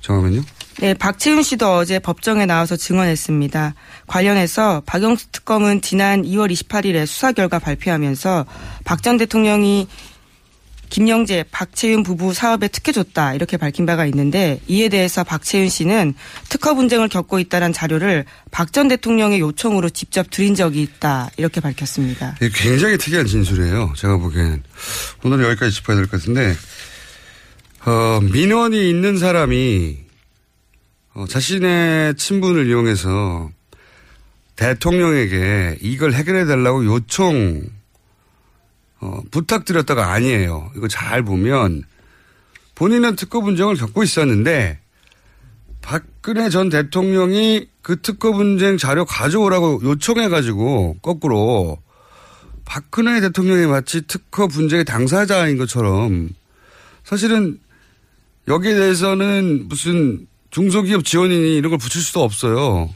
정하면요. 0.00 0.42
네, 0.80 0.94
박채윤 0.94 1.42
씨도 1.42 1.74
어제 1.78 1.98
법정에 1.98 2.46
나와서 2.46 2.76
증언했습니다. 2.76 3.74
관련해서 4.06 4.82
박영수 4.86 5.26
특검은 5.32 5.80
지난 5.82 6.22
2월 6.22 6.52
28일에 6.52 7.04
수사 7.04 7.32
결과 7.32 7.58
발표하면서 7.58 8.46
박 8.84 9.02
전 9.02 9.16
대통령이 9.18 9.88
김영재, 10.90 11.44
박채윤 11.50 12.02
부부 12.02 12.32
사업에 12.34 12.68
특혜 12.68 12.92
줬다 12.92 13.34
이렇게 13.34 13.56
밝힌 13.56 13.86
바가 13.86 14.06
있는데 14.06 14.60
이에 14.68 14.88
대해서 14.88 15.22
박채윤 15.24 15.68
씨는 15.68 16.14
특허 16.48 16.74
분쟁을 16.74 17.08
겪고 17.08 17.38
있다는 17.38 17.72
자료를 17.72 18.24
박 18.50 18.72
전 18.72 18.88
대통령의 18.88 19.40
요청으로 19.40 19.90
직접 19.90 20.30
드린 20.30 20.54
적이 20.54 20.82
있다 20.82 21.30
이렇게 21.36 21.60
밝혔습니다. 21.60 22.36
굉장히 22.54 22.98
특이한 22.98 23.26
진술이에요. 23.26 23.92
제가 23.96 24.16
보기에는 24.18 24.62
오늘 25.24 25.44
여기까지 25.44 25.74
짚어야 25.76 25.96
될 25.96 26.06
것 26.06 26.20
같은데 26.20 26.54
어, 27.86 28.20
민원이 28.20 28.88
있는 28.90 29.16
사람이 29.18 29.98
어, 31.14 31.26
자신의 31.26 32.16
친분을 32.16 32.66
이용해서 32.68 33.50
대통령에게 34.56 35.78
이걸 35.80 36.12
해결해 36.12 36.44
달라고 36.44 36.84
요청 36.84 37.62
어, 39.00 39.20
부탁드렸다가 39.30 40.12
아니에요. 40.12 40.70
이거 40.76 40.88
잘 40.88 41.22
보면 41.22 41.84
본인은 42.74 43.16
특허 43.16 43.40
분쟁을 43.40 43.76
겪고 43.76 44.02
있었는데 44.02 44.78
박근혜 45.80 46.50
전 46.50 46.68
대통령이 46.68 47.68
그 47.82 48.00
특허 48.02 48.32
분쟁 48.32 48.76
자료 48.76 49.04
가져오라고 49.04 49.80
요청해가지고 49.82 50.98
거꾸로 51.00 51.78
박근혜 52.64 53.20
대통령이 53.20 53.66
마치 53.66 54.06
특허 54.06 54.46
분쟁의 54.46 54.84
당사자인 54.84 55.56
것처럼 55.56 56.28
사실은 57.04 57.58
여기에 58.46 58.74
대해서는 58.74 59.68
무슨 59.68 60.26
중소기업 60.50 61.04
지원인이 61.04 61.56
이런 61.56 61.70
걸 61.70 61.78
붙일 61.78 62.02
수도 62.02 62.22
없어요. 62.22 62.94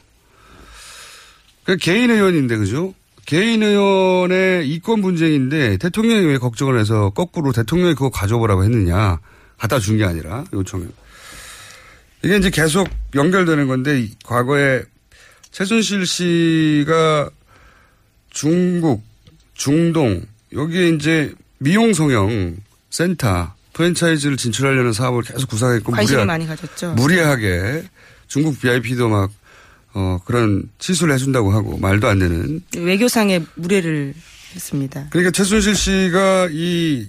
그 1.64 1.76
개인 1.76 2.10
의원인데 2.10 2.56
그죠? 2.56 2.94
개인 3.26 3.62
의원의 3.62 4.68
이권 4.68 5.00
분쟁인데 5.02 5.76
대통령이 5.78 6.26
왜 6.26 6.38
걱정을 6.38 6.78
해서 6.78 7.10
거꾸로 7.10 7.52
대통령이 7.52 7.94
그거 7.94 8.10
가져오라고 8.10 8.64
했느냐. 8.64 9.18
갖다 9.58 9.78
준 9.78 9.96
게 9.96 10.04
아니라 10.04 10.44
요청을. 10.52 10.88
이게 12.24 12.36
이제 12.36 12.50
계속 12.50 12.88
연결되는 13.14 13.68
건데 13.68 14.08
과거에 14.24 14.82
최순실 15.52 16.04
씨가 16.06 17.30
중국, 18.30 19.04
중동 19.54 20.22
여기에 20.52 20.88
이제 20.90 21.32
미용 21.58 21.94
성형 21.94 22.56
센터 22.90 23.54
프랜차이즈를 23.72 24.36
진출하려는 24.36 24.92
사업을 24.92 25.22
계속 25.22 25.48
구상했고 25.48 25.92
관심을 25.92 26.20
무리하, 26.20 26.26
많이 26.26 26.46
가졌죠. 26.46 26.92
무리하게 26.94 27.84
중국 28.26 28.60
VIP도 28.60 29.08
막 29.08 29.30
어, 29.94 30.18
그런 30.24 30.68
시술을 30.78 31.14
해준다고 31.14 31.52
하고 31.52 31.76
말도 31.78 32.08
안 32.08 32.18
되는. 32.18 32.62
외교상의 32.76 33.44
무례를 33.56 34.14
했습니다. 34.54 35.06
그러니까 35.10 35.30
최순실 35.30 35.74
씨가 35.74 36.48
이 36.50 37.08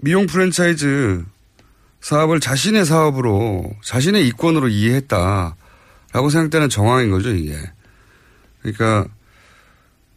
미용 0.00 0.26
프랜차이즈 0.26 1.24
사업을 2.00 2.40
자신의 2.40 2.86
사업으로 2.86 3.70
자신의 3.84 4.26
이권으로 4.28 4.68
이해했다라고 4.68 6.30
생각되는 6.30 6.68
정황인 6.68 7.10
거죠 7.10 7.30
이게. 7.30 7.56
그러니까 8.62 9.06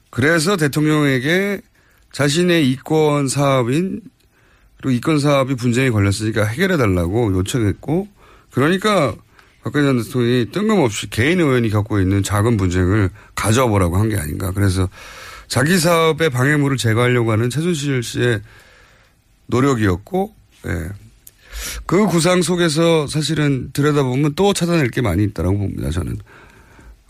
그래서 0.09 0.57
대통령에게 0.57 1.61
자신의 2.11 2.69
이권 2.69 3.27
사업인 3.27 4.01
그리고 4.77 4.91
이권 4.91 5.19
사업이 5.19 5.55
분쟁이 5.55 5.89
걸렸으니까 5.89 6.45
해결해 6.45 6.77
달라고 6.77 7.33
요청했고 7.33 8.07
그러니까 8.51 9.15
박근혜 9.63 9.85
전 9.85 9.97
대통령이 10.03 10.51
뜬금없이 10.51 11.09
개인 11.09 11.39
의원이 11.39 11.69
겪고 11.69 11.99
있는 11.99 12.23
작은 12.23 12.57
분쟁을 12.57 13.09
가져와 13.35 13.67
보라고 13.69 13.97
한 13.97 14.09
게 14.09 14.17
아닌가. 14.17 14.51
그래서 14.51 14.89
자기 15.47 15.77
사업의 15.77 16.29
방해물을 16.29 16.77
제거하려고 16.77 17.31
하는 17.31 17.49
최순실 17.49 18.03
씨의 18.03 18.41
노력이었고, 19.47 20.33
예. 20.67 20.89
그 21.85 22.07
구상 22.07 22.41
속에서 22.41 23.05
사실은 23.07 23.69
들여다보면 23.73 24.33
또 24.35 24.53
찾아낼 24.53 24.89
게 24.89 25.01
많이 25.01 25.23
있다고 25.25 25.57
봅니다, 25.57 25.91
저는. 25.91 26.17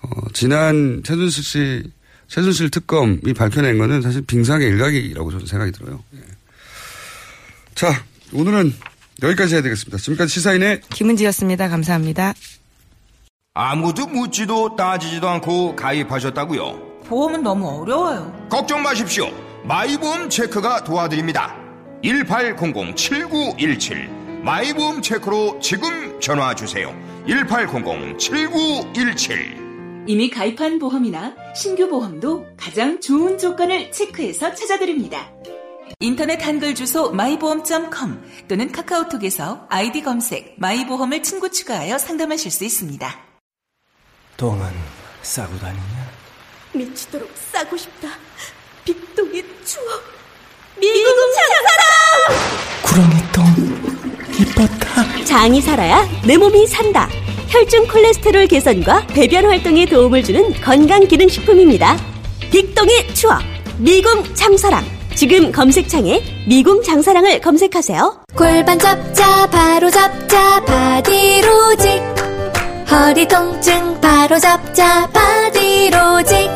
어, 0.02 0.10
지난 0.34 1.04
최순실 1.06 1.44
씨, 1.44 1.84
최순실 2.28 2.72
특검이 2.72 3.34
밝혀낸 3.36 3.78
거는 3.78 4.02
사실 4.02 4.24
빙상의 4.24 4.68
일각이라고 4.68 5.32
저는 5.32 5.46
생각이 5.46 5.72
들어요. 5.72 6.04
예. 6.16 6.20
자, 7.76 8.04
오늘은 8.34 8.74
여기까지 9.22 9.56
해야 9.56 9.62
되겠습니다. 9.62 9.98
지금까지 9.98 10.34
시사인의 10.34 10.82
김은지였습니다. 10.90 11.70
감사합니다. 11.70 12.34
아무도 13.54 14.08
묻지도 14.08 14.76
따지지도 14.76 15.30
않고 15.30 15.76
가입하셨다고요? 15.76 17.02
보험은 17.06 17.44
너무 17.44 17.82
어려워요. 17.82 18.48
걱정 18.50 18.82
마십시오. 18.82 19.30
마이보험 19.64 20.30
체크가 20.30 20.84
도와드립니다. 20.84 21.56
1800-7917 22.04 24.10
마이보험 24.42 25.02
체크로 25.02 25.60
지금 25.62 26.20
전화 26.20 26.54
주세요. 26.56 26.94
1800-7917 27.28 29.62
이미 30.08 30.32
가입한 30.32 30.80
보험이나 30.80 31.36
신규 31.56 31.88
보험도 31.88 32.48
가장 32.58 33.00
좋은 33.00 33.38
조건을 33.38 33.92
체크해서 33.92 34.56
찾아드립니다. 34.56 35.30
인터넷 35.99 36.41
한글 36.45 36.73
주소 36.75 37.12
마이보험.com 37.12 38.21
또는 38.47 38.71
카카오톡에서 38.71 39.65
아이디 39.69 40.01
검색 40.01 40.56
마이보험을 40.58 41.23
친구 41.23 41.49
추가하여 41.51 41.97
상담하실 41.97 42.51
수 42.51 42.63
있습니다. 42.63 43.19
똥은 44.38 44.67
싸고 45.21 45.58
다니냐? 45.60 46.10
미치도록 46.73 47.30
싸고 47.51 47.77
싶다. 47.77 48.10
빅동의 48.86 49.43
추억. 49.65 50.04
미국 50.80 51.15
장사랑! 51.36 52.41
구렁이 52.84 53.32
똥 53.32 53.45
이뻤다. 54.39 55.25
장이 55.25 55.62
살아야 55.62 56.08
내 56.25 56.38
몸이 56.38 56.65
산다. 56.67 57.08
혈중 57.49 57.88
콜레스테롤 57.88 58.47
개선과 58.47 59.08
배변 59.08 59.45
활동에 59.45 59.86
도움을 59.86 60.23
주는 60.23 60.54
건강 60.62 61.06
기능식품입니다. 61.08 61.97
빅동의 62.51 63.13
추억. 63.13 63.41
미궁 63.77 64.34
장사랑. 64.36 65.01
지금 65.15 65.52
검색창에 65.52 66.21
미궁 66.47 66.82
장사랑을 66.84 67.41
검색하세요. 67.41 68.24
골반 68.36 68.80
잡자 68.80 69.47
바로 69.47 69.89
잡자 69.89 70.63
바디로직. 70.65 72.02
허리 72.89 73.28
통증 73.28 74.00
바로 74.02 74.39
잡자 74.39 75.08
바디로직. 75.08 76.50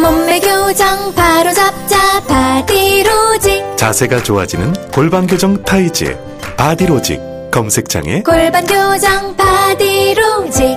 몸매 0.00 0.40
교정 0.40 1.14
바로 1.14 1.52
잡자 1.52 2.20
바디로직. 2.26 3.76
자세가 3.76 4.22
좋아지는 4.22 4.72
골반 4.90 5.26
교정 5.26 5.62
타이즈 5.62 6.16
바디로직 6.56 7.33
검색창에 7.54 8.24
골반 8.24 8.66
교정 8.66 9.36
바디로직 9.36 10.76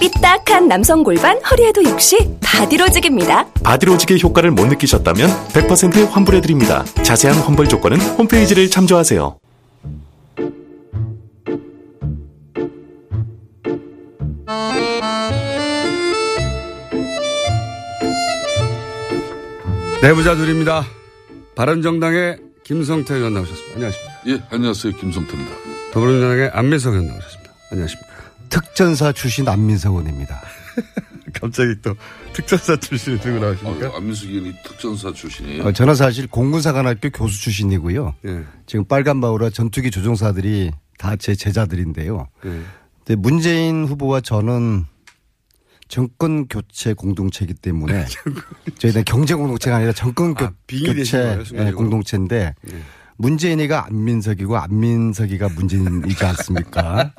삐딱한 0.00 0.66
남성 0.66 1.04
골반 1.04 1.40
허리에도 1.44 1.84
역시 1.84 2.18
바디로직입니다. 2.42 3.46
바디로직의 3.62 4.20
효과를 4.20 4.50
못 4.50 4.66
느끼셨다면 4.66 5.30
100% 5.50 6.10
환불해드립니다. 6.10 6.84
자세한 7.04 7.38
환불 7.38 7.68
조건은 7.68 8.00
홈페이지를 8.00 8.68
참조하세요. 8.68 9.38
내부자들입니다. 20.02 20.84
바른정당의 21.54 22.38
김성태 22.64 23.14
의원 23.14 23.34
나오셨습니다. 23.34 23.74
안녕하십니까. 23.76 24.12
예, 24.26 24.42
안녕하세요. 24.50 24.94
김성태입니다. 24.94 25.71
더불어민주당의 25.92 26.50
안민석 26.52 26.90
의원 26.94 27.08
나오셨습니다. 27.08 27.52
안녕하십니까. 27.70 28.12
특전사 28.48 29.12
출신 29.12 29.48
안민석 29.48 29.90
의원입니다. 29.92 30.40
갑자기 31.34 31.74
또 31.82 31.94
특전사 32.32 32.76
출신을 32.76 33.18
들고 33.20 33.38
나오십니까? 33.44 33.86
아, 33.88 33.96
안민석 33.96 34.28
의원이 34.28 34.54
특전사 34.64 35.12
출신이에요. 35.12 35.64
어, 35.64 35.72
저는 35.72 35.94
사실 35.94 36.26
공군사관학교 36.26 37.10
교수 37.10 37.40
출신이고요. 37.42 38.14
예. 38.26 38.44
지금 38.66 38.84
빨간 38.84 39.18
마우라 39.18 39.50
전투기 39.50 39.90
조종사들이 39.90 40.70
다 40.98 41.16
제 41.16 41.34
제자들인데요. 41.34 42.28
예. 42.46 42.60
근데 43.04 43.16
문재인 43.16 43.84
후보와 43.86 44.20
저는 44.20 44.84
정권 45.88 46.46
교체 46.48 46.94
공동체이기 46.94 47.54
때문에 47.54 48.06
저희는 48.78 49.04
경제 49.04 49.34
공동체가 49.34 49.76
아니라 49.76 49.92
정권 49.92 50.34
되신 50.66 50.94
교체 50.94 51.42
예? 51.54 51.72
공동체인데 51.72 52.54
문재인이가 53.22 53.86
안민석이고 53.86 54.56
안민석이가 54.58 55.50
문재인이지 55.50 56.24
않습니까? 56.24 57.12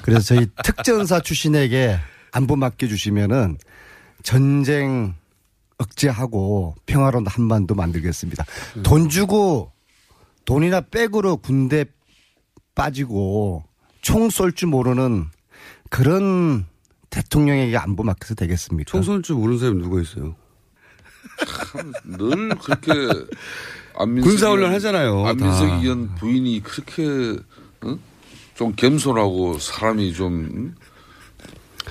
그래서 0.00 0.34
저희 0.34 0.46
특전사 0.64 1.20
출신에게 1.20 1.98
안보 2.32 2.56
맡겨주시면은 2.56 3.58
전쟁 4.22 5.14
억제하고 5.76 6.74
평화로운 6.86 7.26
한반도 7.26 7.74
만들겠습니다. 7.74 8.44
돈 8.82 9.10
주고 9.10 9.72
돈이나 10.46 10.80
백으로 10.80 11.36
군대 11.36 11.84
빠지고 12.74 13.64
총 14.00 14.30
쏠 14.30 14.52
줄 14.52 14.70
모르는 14.70 15.26
그런 15.90 16.64
대통령에게 17.10 17.76
안보 17.76 18.04
맡겨서 18.04 18.34
되겠습니까? 18.36 18.90
총 18.90 19.02
쏠 19.02 19.20
줄 19.22 19.36
모르는 19.36 19.58
사람이 19.58 19.82
누가 19.82 20.00
있어요? 20.00 20.34
늘 22.04 22.48
그렇게 22.56 22.90
군사훈련 23.94 24.72
하잖아요, 24.74 25.26
안민석 25.26 25.66
다. 25.66 25.76
의원 25.80 26.14
부인이 26.16 26.62
그렇게 26.62 27.36
어? 27.82 27.98
좀 28.54 28.72
겸손하고 28.74 29.58
사람이 29.58 30.12
좀 30.12 30.34
음? 30.34 30.74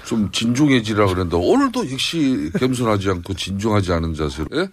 좀 0.06 0.32
진중해지라 0.32 1.06
그랬는데 1.06 1.36
오늘도 1.36 1.92
역시 1.92 2.52
겸손하지 2.58 3.10
않고 3.10 3.34
진중하지 3.34 3.92
않은 3.94 4.14
자세로 4.14 4.48
예? 4.54 4.70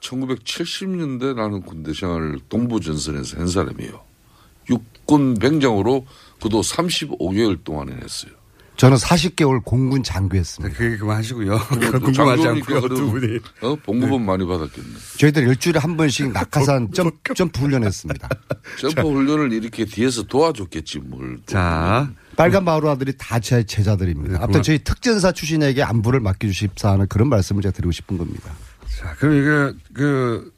1970년대 0.00 1.34
나는 1.34 1.62
군대 1.62 1.92
생활을 1.92 2.38
동부전선에서 2.48 3.38
한 3.38 3.48
사람이에요. 3.48 4.00
육군 4.70 5.34
병장으로 5.34 6.06
그도 6.40 6.60
35개월 6.60 7.62
동안 7.64 7.88
했어요. 7.90 8.32
저는 8.76 8.96
40개월 8.98 9.64
공군 9.64 10.02
장교했습니다. 10.02 10.76
그게 10.76 10.96
그만하시고요. 10.98 11.58
그 12.02 12.12
장교니까 12.12 12.80
그래도 12.80 13.10
어? 13.62 13.74
봉급은 13.76 14.24
많이 14.24 14.46
받았겠네. 14.46 14.88
저희들 15.18 15.48
일주일에 15.48 15.78
한 15.78 15.96
번씩 15.96 16.32
낙하산 16.32 16.92
점, 16.92 17.10
점프 17.34 17.60
훈련했습니다. 17.60 18.28
점프 18.80 19.00
훈련을 19.00 19.52
이렇게 19.52 19.84
뒤에서 19.86 20.22
도와줬겠지 20.24 20.98
뭘. 21.00 21.38
자. 21.46 22.10
빨간 22.36 22.64
마루아들이 22.64 23.14
다 23.16 23.40
제 23.40 23.62
제자들입니다. 23.64 24.42
아무튼 24.42 24.62
저희 24.62 24.78
특전사 24.78 25.32
출신에게 25.32 25.82
안부를 25.82 26.20
맡겨주십사 26.20 26.90
하는 26.92 27.06
그런 27.08 27.28
말씀을 27.30 27.62
제가 27.62 27.72
드리고 27.72 27.92
싶은 27.92 28.18
겁니다. 28.18 28.52
자, 28.98 29.14
그럼 29.18 29.36
이게 29.72 29.78
그 29.94 30.56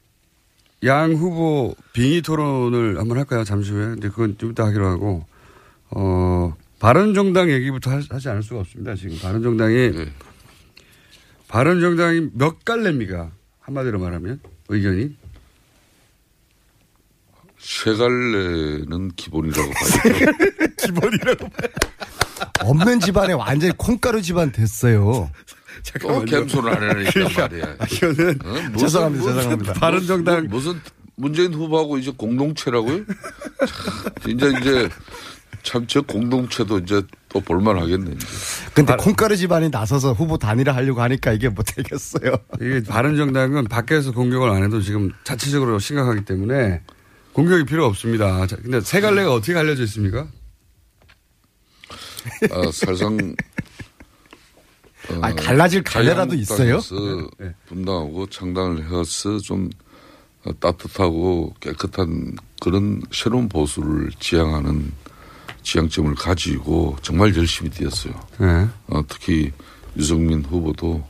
양 0.85 1.11
후보 1.13 1.75
빙의 1.91 2.21
토론을 2.21 2.99
한번 2.99 3.17
할까요? 3.17 3.43
잠시 3.43 3.71
후에. 3.71 3.95
이제 3.97 4.07
그건 4.07 4.37
좀 4.37 4.51
이따 4.51 4.65
하기로 4.65 4.87
하고 4.87 5.25
어 5.91 6.55
바른정당 6.79 7.49
얘기부터 7.51 7.91
하- 7.91 8.01
하지 8.09 8.29
않을 8.29 8.41
수가 8.43 8.61
없습니다. 8.61 8.95
지금 8.95 9.17
바른정당이 9.19 9.91
바른정당이 11.47 12.29
몇 12.33 12.63
갈래입니까? 12.63 13.31
한마디로 13.59 13.99
말하면 13.99 14.39
의견이 14.69 15.15
세 17.57 17.93
갈래는 17.93 19.11
기본이라고 19.15 19.69
봐야죠. 19.71 20.31
기본이라고 20.77 21.49
없는 22.61 22.99
집안에 23.01 23.33
완전히 23.33 23.73
콩가루 23.77 24.21
집안 24.21 24.51
됐어요. 24.51 25.29
또 26.01 26.25
겸손을 26.25 26.73
하려니까 26.73 27.11
그러니까 27.11 27.41
말이야. 27.41 27.75
이거는 27.91 28.39
어? 28.45 28.53
무슨- 28.71 28.77
죄송합니다, 28.77 29.23
무슨- 29.25 29.35
죄송합니다. 29.35 29.73
바른정당 29.79 30.47
무슨 30.49 30.79
문재인 31.15 31.53
후보하고 31.53 31.97
이제 31.97 32.11
공동체라고요? 32.15 33.05
참, 33.05 34.31
이제 34.31 34.53
이제 34.61 34.89
참 35.63 35.85
저 35.87 36.01
공동체도 36.01 36.79
이제 36.79 37.01
또 37.29 37.39
볼만하겠네. 37.41 38.11
이제. 38.11 38.27
근데 38.73 38.95
콩가루 38.95 39.35
집안이 39.35 39.69
나서서 39.69 40.13
후보 40.13 40.37
단일화 40.37 40.73
하려고 40.75 41.01
하니까 41.01 41.31
이게 41.33 41.49
못하겠어요. 41.49 42.33
이게 42.61 42.83
바른정당은 42.83 43.65
밖에서 43.65 44.11
공격을 44.11 44.49
안 44.49 44.63
해도 44.63 44.81
지금 44.81 45.11
자체적으로 45.23 45.79
심각하기 45.79 46.25
때문에 46.25 46.81
공격이 47.33 47.65
필요 47.65 47.85
없습니다. 47.85 48.47
자, 48.47 48.55
근데 48.57 48.81
세 48.81 49.01
갈래가 49.01 49.33
어떻게 49.33 49.53
갈려져 49.53 49.83
있습니까? 49.83 50.27
아, 52.51 52.71
살상 52.71 53.17
어, 55.09 55.19
아니, 55.21 55.35
갈라질 55.35 55.83
갈래라도 55.83 56.35
있어요? 56.35 56.79
자유한국당에서 56.79 57.53
분당하고 57.67 58.27
창당을 58.27 58.83
해서 58.85 59.37
좀 59.39 59.69
어, 60.45 60.51
따뜻하고 60.59 61.53
깨끗한 61.59 62.35
그런 62.61 63.01
새로운 63.11 63.49
보수를 63.49 64.11
지향하는 64.19 64.91
지향점을 65.63 66.15
가지고 66.15 66.97
정말 67.01 67.35
열심히 67.35 67.69
뛰었어요. 67.69 68.13
네. 68.39 68.67
어, 68.87 69.01
특히 69.07 69.51
유승민 69.97 70.43
후보도 70.43 71.03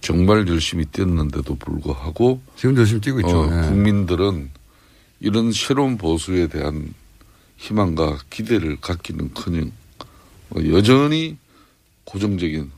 정말 0.00 0.46
열심히 0.48 0.84
뛰었는데도 0.86 1.54
불구하고 1.56 2.40
지금 2.56 2.76
열심히 2.76 3.00
뛰고 3.00 3.20
있죠. 3.20 3.40
어, 3.40 3.46
네. 3.50 3.68
국민들은 3.68 4.50
이런 5.20 5.52
새로운 5.52 5.96
보수에 5.96 6.48
대한 6.48 6.92
희망과 7.56 8.18
기대를 8.28 8.78
갖기는커녕 8.80 9.70
어, 10.50 10.60
여전히 10.70 11.36
고정적인 12.04 12.70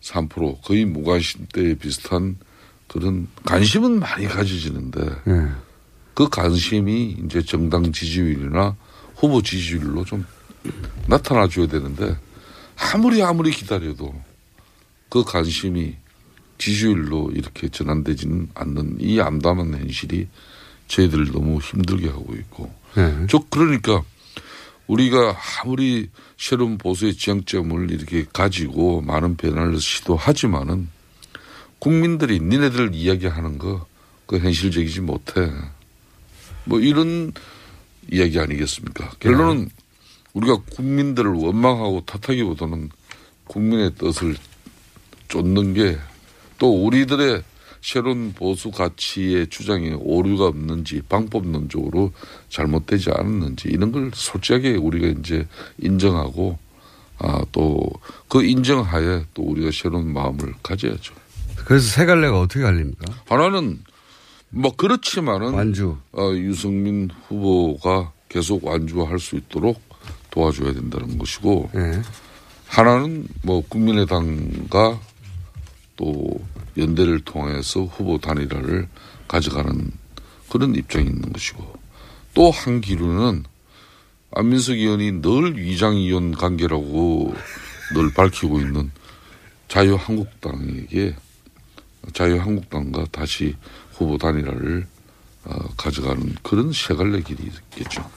3% 0.00 0.62
거의 0.62 0.84
무관심 0.84 1.46
때에 1.52 1.74
비슷한 1.74 2.36
그런 2.88 3.28
관심은 3.44 4.00
많이 4.00 4.26
가지지는데 4.26 5.00
네. 5.24 5.48
그 6.14 6.28
관심이 6.28 7.16
이제 7.24 7.42
정당 7.42 7.92
지지율이나 7.92 8.76
후보 9.22 9.40
지지율로 9.40 10.04
좀 10.04 10.26
나타나 11.06 11.48
줘야 11.48 11.66
되는데 11.66 12.16
아무리 12.76 13.22
아무리 13.22 13.50
기다려도 13.50 14.14
그 15.08 15.24
관심이 15.24 15.96
지지율로 16.58 17.30
이렇게 17.34 17.68
전환되지는 17.68 18.50
않는 18.54 18.96
이 19.00 19.20
암담한 19.20 19.74
현실이 19.78 20.28
저희들을 20.88 21.32
너무 21.32 21.58
힘들게 21.58 22.08
하고 22.08 22.34
있고 22.34 22.74
네. 22.94 23.26
저 23.30 23.42
그러니까 23.48 24.02
우리가 24.86 25.36
아무리 25.62 26.10
새로운 26.36 26.76
보수의 26.76 27.14
지향점을 27.14 27.90
이렇게 27.90 28.26
가지고 28.32 29.00
많은 29.00 29.36
변화를 29.36 29.80
시도하지만은 29.80 30.88
국민들이 31.78 32.40
니네들 32.40 32.94
이야기하는 32.94 33.58
거 33.58 33.92
그 34.32 34.38
현실적이지 34.38 35.02
못해. 35.02 35.50
뭐 36.64 36.80
이런 36.80 37.32
이야기 38.10 38.38
아니겠습니까? 38.38 39.10
결론은 39.20 39.68
우리가 40.34 40.58
국민들을 40.72 41.30
원망하고 41.30 42.04
탓하기보다는 42.06 42.90
국민의 43.46 43.94
뜻을 43.96 44.36
쫓는 45.28 45.74
게 45.74 45.98
또 46.58 46.86
우리들의 46.86 47.42
새로운 47.80 48.32
보수 48.34 48.70
가치의 48.70 49.48
주장에 49.48 49.92
오류가 49.98 50.46
없는지 50.46 51.02
방법론적으로 51.08 52.12
잘못되지 52.50 53.10
않았는지 53.10 53.66
이런 53.66 53.90
걸 53.90 54.12
솔직하게 54.14 54.76
우리가 54.76 55.08
이제 55.18 55.48
인정하고 55.80 56.56
아 57.18 57.42
또 57.50 57.80
그 58.28 58.44
인정하에 58.44 59.24
또 59.34 59.42
우리가 59.42 59.70
새로운 59.72 60.12
마음을 60.12 60.54
가져야죠. 60.62 61.14
그래서 61.66 61.88
세 61.90 62.06
갈래가 62.06 62.38
어떻게 62.38 62.60
갈립니까? 62.60 63.12
하나는 63.26 63.80
뭐 64.52 64.74
그렇지만은 64.76 65.54
완주. 65.54 65.96
어, 66.12 66.30
유승민 66.34 67.10
후보가 67.28 68.12
계속 68.28 68.64
완주할 68.64 69.18
수 69.18 69.36
있도록 69.36 69.80
도와줘야 70.30 70.72
된다는 70.72 71.18
것이고 71.18 71.70
네. 71.74 72.02
하나는 72.66 73.26
뭐 73.42 73.62
국민의당과 73.66 75.00
또 75.96 76.40
연대를 76.76 77.20
통해서 77.20 77.84
후보 77.84 78.18
단일화를 78.18 78.88
가져가는 79.28 79.90
그런 80.50 80.74
입장이 80.74 81.06
있는 81.06 81.32
것이고 81.32 81.80
또 82.34 82.50
한 82.50 82.80
기류는 82.80 83.44
안민석 84.34 84.72
의원이 84.72 85.20
늘 85.20 85.58
위장의원 85.58 86.32
관계라고 86.32 87.34
늘 87.94 88.12
밝히고 88.14 88.60
있는 88.60 88.90
자유한국당에게 89.68 91.14
자유한국당과 92.14 93.06
다시 93.12 93.54
후보 93.94 94.18
단일화를 94.18 94.86
어, 95.44 95.68
가져가는 95.76 96.34
그런 96.42 96.72
세 96.72 96.94
갈래 96.94 97.20
길이 97.20 97.44
있겠죠. 97.44 98.08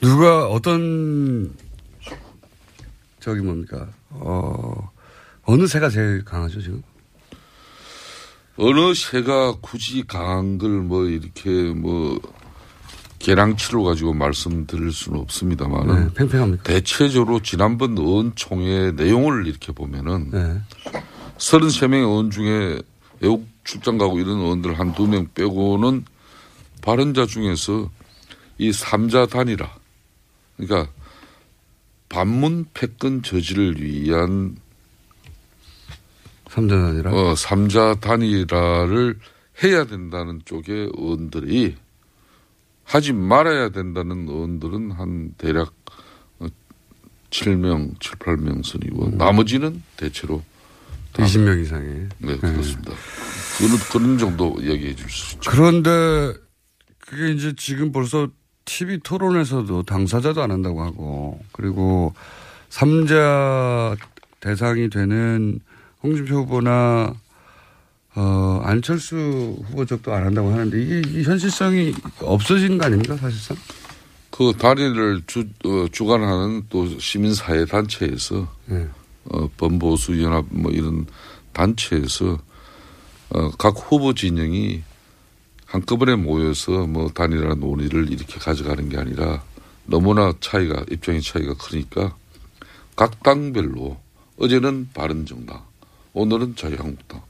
누가 0.00 0.46
어떤 0.46 1.54
저기 3.20 3.40
뭡니까? 3.42 3.88
어 4.10 4.90
어느 5.44 5.66
새가 5.66 5.90
제일 5.90 6.24
강하죠 6.24 6.60
지금? 6.60 6.82
어느 8.56 8.94
새가 8.94 9.56
굳이 9.60 10.04
강한 10.06 10.58
걸 10.58 10.70
뭐 10.82 11.04
이렇게 11.06 11.50
뭐 11.72 12.18
계량치로 13.18 13.84
가지고 13.84 14.14
말씀드릴 14.14 14.92
수는 14.92 15.20
없습니다만은 15.20 16.06
네, 16.08 16.14
팽팽합니까? 16.14 16.62
대체적으로 16.62 17.42
지난번 17.42 17.96
의원총회 17.98 18.92
내용을 18.92 19.46
이렇게 19.46 19.72
보면은 19.72 20.30
네. 20.30 20.60
33명의 21.36 21.96
의원 22.02 22.30
중에 22.30 22.80
외국 23.20 23.46
출장 23.70 23.98
가고 23.98 24.18
이런 24.18 24.38
의원들 24.38 24.78
한 24.78 24.92
두 24.94 25.06
명 25.06 25.28
빼고는 25.34 26.04
발언자 26.82 27.26
중에서 27.26 27.90
이 28.58 28.72
삼자 28.72 29.26
단일화 29.26 29.70
그러니까 30.56 30.90
반문 32.08 32.66
패권 32.74 33.22
저지를 33.22 33.80
위한 33.82 34.56
삼자 36.48 36.76
단일화 36.76 37.10
어 37.12 37.34
삼자 37.36 37.94
단일화를 38.00 39.18
해야 39.62 39.84
된다는 39.84 40.40
쪽의 40.44 40.90
의원들이 40.96 41.76
하지 42.84 43.12
말아야 43.12 43.68
된다는 43.68 44.26
의원들은 44.28 44.90
한 44.92 45.34
대략 45.38 45.72
어, 46.40 46.46
7명, 47.30 48.00
7, 48.00 48.16
8명 48.18 48.64
선이고 48.64 49.10
나머지는 49.10 49.82
대체로 49.96 50.42
다 51.12 51.24
20명 51.24 51.62
이상의. 51.62 52.08
네, 52.18 52.36
그렇습니다. 52.38 52.92
그런, 53.60 53.78
그런 53.92 54.18
정도 54.18 54.56
이야기해 54.60 54.94
줄 54.94 55.08
수 55.10 55.34
있죠. 55.36 55.50
그런데 55.50 56.32
그게 56.98 57.32
이제 57.32 57.52
지금 57.56 57.92
벌써 57.92 58.28
TV 58.64 58.98
토론에서도 59.02 59.82
당사자도 59.82 60.42
안 60.42 60.50
한다고 60.50 60.82
하고 60.82 61.40
그리고 61.52 62.14
삼자 62.68 63.96
대상이 64.40 64.88
되는 64.88 65.60
홍준표 66.02 66.36
후보나 66.36 67.14
어, 68.14 68.60
안철수 68.64 69.16
후보 69.66 69.84
쪽도 69.84 70.12
안 70.12 70.26
한다고 70.26 70.50
하는데 70.50 70.80
이게, 70.82 70.98
이게 71.00 71.22
현실성이 71.22 71.94
없어진 72.22 72.78
거 72.78 72.86
아닙니까 72.86 73.16
사실상? 73.16 73.56
그 74.30 74.52
단일을 74.58 75.22
주, 75.26 75.44
어, 75.64 75.86
주관하는 75.92 76.64
또 76.70 76.86
시민사회 76.98 77.64
단체에서 77.66 78.48
네. 78.66 78.88
어, 79.30 79.48
범보수 79.56 80.20
연합 80.22 80.44
뭐 80.50 80.72
이런 80.72 81.06
단체에서 81.52 82.38
어, 83.30 83.50
각 83.52 83.74
후보 83.76 84.12
진영이 84.14 84.82
한꺼번에 85.64 86.16
모여서 86.16 86.86
뭐 86.86 87.08
단일화 87.08 87.54
논의를 87.54 88.12
이렇게 88.12 88.38
가져가는 88.38 88.88
게 88.88 88.96
아니라 88.96 89.42
너무나 89.86 90.32
차이가 90.40 90.84
입장의 90.90 91.22
차이가 91.22 91.54
크니까 91.54 92.16
각 92.96 93.22
당별로 93.22 94.00
어제는 94.36 94.88
바른정당, 94.94 95.62
오늘은 96.12 96.56
자유한국당, 96.56 97.22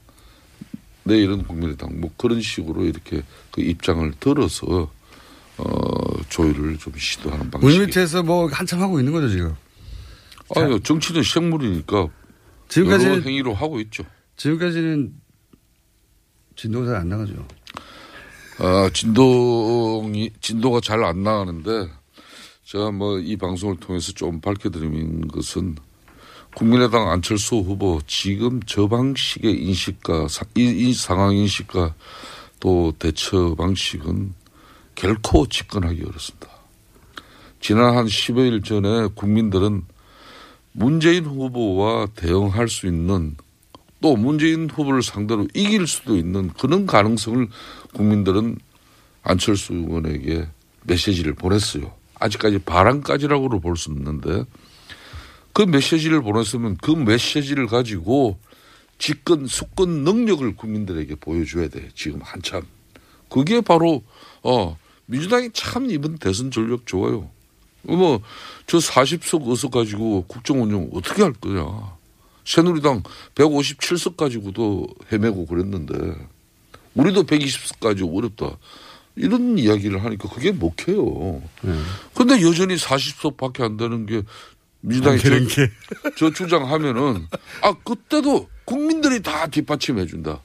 내일은 1.03 1.43
국민의당 1.43 1.99
뭐 1.99 2.09
그런 2.17 2.41
식으로 2.41 2.85
이렇게 2.85 3.21
그 3.51 3.61
입장을 3.61 4.11
들어서 4.19 4.89
어 5.57 6.23
조율을 6.29 6.77
좀 6.77 6.93
시도하는 6.97 7.51
방식. 7.51 7.67
물 7.67 7.85
밑에서 7.85 8.23
뭐 8.23 8.47
한참 8.47 8.81
하고 8.81 8.99
있는 8.99 9.11
거죠 9.11 9.29
지금. 9.29 9.55
아유 10.55 10.79
정치는 10.81 11.23
생물이니까 11.23 12.07
지금까지 12.69 13.05
행위로 13.05 13.53
하고 13.53 13.79
있죠. 13.81 14.03
지금까지는 14.37 15.13
진도가 16.61 16.85
잘안 16.85 17.09
나가죠. 17.09 17.33
아, 18.59 18.89
진동이, 18.93 20.29
진도가 20.41 20.79
잘 20.81 21.03
안 21.03 21.23
나가는데, 21.23 21.89
제가 22.65 22.91
뭐 22.91 23.19
이 23.19 23.35
방송을 23.35 23.77
통해서 23.77 24.11
좀 24.11 24.39
밝혀드리는 24.39 25.27
것은 25.27 25.75
국민의당 26.55 27.09
안철수 27.09 27.55
후보 27.57 27.99
지금 28.05 28.59
저 28.67 28.87
방식의 28.87 29.53
인식과 29.63 30.27
사- 30.27 30.45
이, 30.55 30.65
이 30.65 30.93
상황 30.93 31.33
인식과 31.35 31.95
또 32.59 32.93
대처 32.99 33.55
방식은 33.55 34.33
결코 34.95 35.47
집권하기 35.47 36.03
어렵습니다. 36.03 36.47
지난 37.59 37.95
한 37.97 38.05
15일 38.05 38.63
전에 38.63 39.07
국민들은 39.15 39.83
문재인 40.73 41.25
후보와 41.25 42.07
대응할 42.15 42.67
수 42.69 42.85
있는 42.85 43.35
또 44.01 44.15
문재인 44.15 44.69
후보를 44.69 45.03
상대로 45.03 45.47
이길 45.53 45.87
수도 45.87 46.17
있는 46.17 46.49
그런 46.49 46.85
가능성을 46.85 47.47
국민들은 47.93 48.57
안철수 49.23 49.73
의원에게 49.73 50.47
메시지를 50.83 51.33
보냈어요. 51.33 51.93
아직까지 52.15 52.59
바람까지라고 52.59 53.59
볼수 53.59 53.91
있는데 53.91 54.43
그 55.53 55.61
메시지를 55.61 56.21
보냈으면 56.21 56.77
그 56.81 56.91
메시지를 56.91 57.67
가지고 57.67 58.39
집권 58.97 59.47
수권 59.47 60.03
능력을 60.03 60.55
국민들에게 60.55 61.15
보여줘야 61.15 61.67
돼. 61.67 61.89
지금 61.95 62.21
한참. 62.21 62.63
그게 63.29 63.61
바로 63.61 64.03
어 64.43 64.77
민주당이 65.05 65.49
참 65.53 65.89
이번 65.89 66.17
대선 66.17 66.51
전력 66.51 66.85
좋아요. 66.85 67.29
뭐저 67.83 68.77
40석 68.77 69.49
의석 69.49 69.71
가지고 69.71 70.25
국정 70.27 70.61
운영 70.61 70.89
어떻게 70.93 71.23
할 71.23 71.33
거냐. 71.33 72.00
새누리당 72.45 73.03
157석 73.35 74.17
가지고도 74.17 74.87
헤매고 75.11 75.45
그랬는데 75.45 75.93
우리도 76.95 77.23
120석 77.23 77.79
가지고 77.79 78.17
어렵다. 78.17 78.57
이런 79.15 79.57
이야기를 79.57 80.03
하니까 80.03 80.29
그게 80.29 80.51
먹혀요. 80.51 81.41
근데 82.13 82.41
여전히 82.41 82.75
40석 82.75 83.37
밖에 83.37 83.63
안 83.63 83.77
되는 83.77 84.05
게 84.05 84.23
민주당이 84.81 85.17
안 85.17 85.21
되는 85.21 85.47
저, 85.47 85.67
저 86.17 86.31
주장하면은 86.31 87.27
아 87.61 87.73
그때도 87.83 88.47
국민들이 88.65 89.21
다 89.21 89.47
뒷받침해 89.47 90.05
준다. 90.05 90.39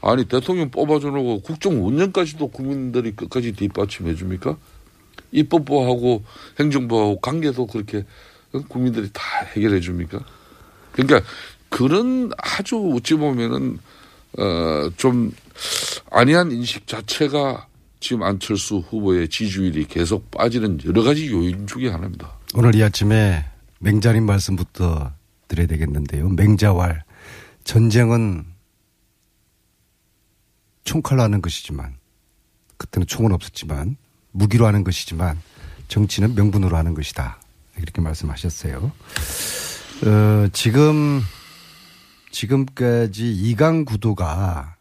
아니 0.00 0.24
대통령 0.26 0.70
뽑아줘 0.70 1.08
놓고 1.08 1.40
국정 1.40 1.84
운영까지도 1.86 2.48
국민들이 2.48 3.12
끝까지 3.12 3.52
뒷받침해 3.52 4.14
줍니까? 4.14 4.56
입법부하고 5.32 6.22
행정부하고 6.60 7.20
관계도 7.20 7.66
그렇게 7.66 8.04
국민들이 8.68 9.08
다 9.12 9.22
해결해 9.56 9.80
줍니까? 9.80 10.20
그러니까 10.94 11.28
그런 11.68 12.30
아주 12.38 12.92
어찌 12.94 13.14
보면은 13.14 13.78
어좀 14.38 15.32
아니한 16.10 16.52
인식 16.52 16.86
자체가 16.86 17.66
지금 18.00 18.22
안철수 18.22 18.78
후보의 18.78 19.28
지지율이 19.28 19.86
계속 19.86 20.30
빠지는 20.30 20.78
여러 20.84 21.02
가지 21.02 21.30
요인 21.30 21.66
중에 21.66 21.88
하나입니다. 21.88 22.38
오늘 22.54 22.74
이 22.74 22.82
아침에 22.82 23.44
맹자님 23.80 24.24
말씀부터 24.24 25.12
드려야 25.48 25.66
되겠는데요. 25.66 26.28
맹자왈 26.30 27.02
전쟁은 27.64 28.44
총칼로 30.84 31.22
하는 31.22 31.42
것이지만 31.42 31.96
그때는 32.76 33.06
총은 33.06 33.32
없었지만 33.32 33.96
무기로 34.32 34.66
하는 34.66 34.84
것이지만 34.84 35.40
정치는 35.88 36.34
명분으로 36.34 36.76
하는 36.76 36.94
것이다. 36.94 37.40
이렇게 37.78 38.00
말씀하셨어요. 38.00 38.92
어, 40.04 40.48
지금 40.52 41.22
지금까지 42.30 43.54
2강 43.56 43.86
구도가 43.86 44.76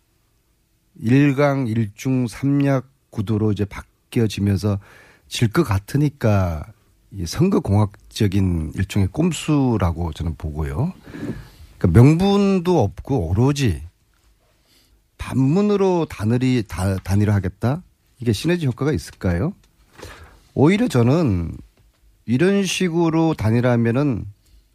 1강 1.01 1.73
1중 1.73 2.27
3약 2.27 2.83
구도로 3.09 3.51
이제 3.51 3.63
바뀌어지면서 3.63 4.79
질 5.29 5.49
것 5.49 5.63
같으니까 5.63 6.65
이 7.11 7.25
선거 7.25 7.59
공학적인 7.59 8.73
일종의 8.75 9.07
꼼수라고 9.11 10.11
저는 10.13 10.35
보고요. 10.35 10.93
그러니까 11.77 11.99
명분도 12.01 12.81
없고 12.83 13.29
오로지 13.29 13.81
반문으로 15.17 16.05
단일이 16.09 16.63
다, 16.67 16.97
단일화하겠다? 16.97 17.81
이게 18.19 18.33
시너지 18.33 18.65
효과가 18.65 18.91
있을까요? 18.91 19.53
오히려 20.53 20.87
저는 20.87 21.55
이런 22.25 22.65
식으로 22.65 23.35
단일화하면은 23.35 24.25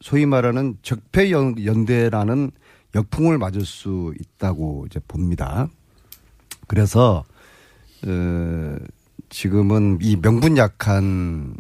소위 0.01 0.27
말하는 0.27 0.77
적폐 0.83 1.31
연- 1.31 1.63
연대라는 1.65 2.51
역풍을 2.95 3.39
맞을 3.39 3.65
수 3.65 4.15
있다고 4.21 4.87
이제 4.87 5.01
봅니다. 5.07 5.69
그래서 6.67 7.25
어, 8.07 8.77
지금은 9.29 9.99
이 10.01 10.17
명분 10.17 10.57
약한 10.57 11.55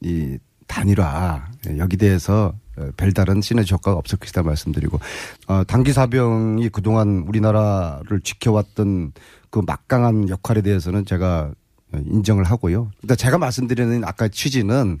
이 0.00 0.38
단일화 0.66 1.46
여기 1.78 1.96
대해서 1.96 2.54
어, 2.76 2.88
별다른 2.96 3.40
시너지 3.40 3.72
효과가 3.74 3.96
없을 3.96 4.18
것이다 4.18 4.42
말씀드리고 4.42 4.98
어, 5.46 5.64
단기 5.64 5.92
사병이 5.92 6.68
그동안 6.70 7.24
우리나라를 7.28 8.20
지켜왔던 8.22 9.12
그 9.50 9.60
막강한 9.66 10.28
역할에 10.28 10.62
대해서는 10.62 11.04
제가 11.04 11.52
인정을 11.94 12.44
하고요. 12.44 12.90
근데 13.00 13.14
제가 13.14 13.36
말씀드리는 13.36 14.02
아까 14.04 14.26
취지는 14.28 14.96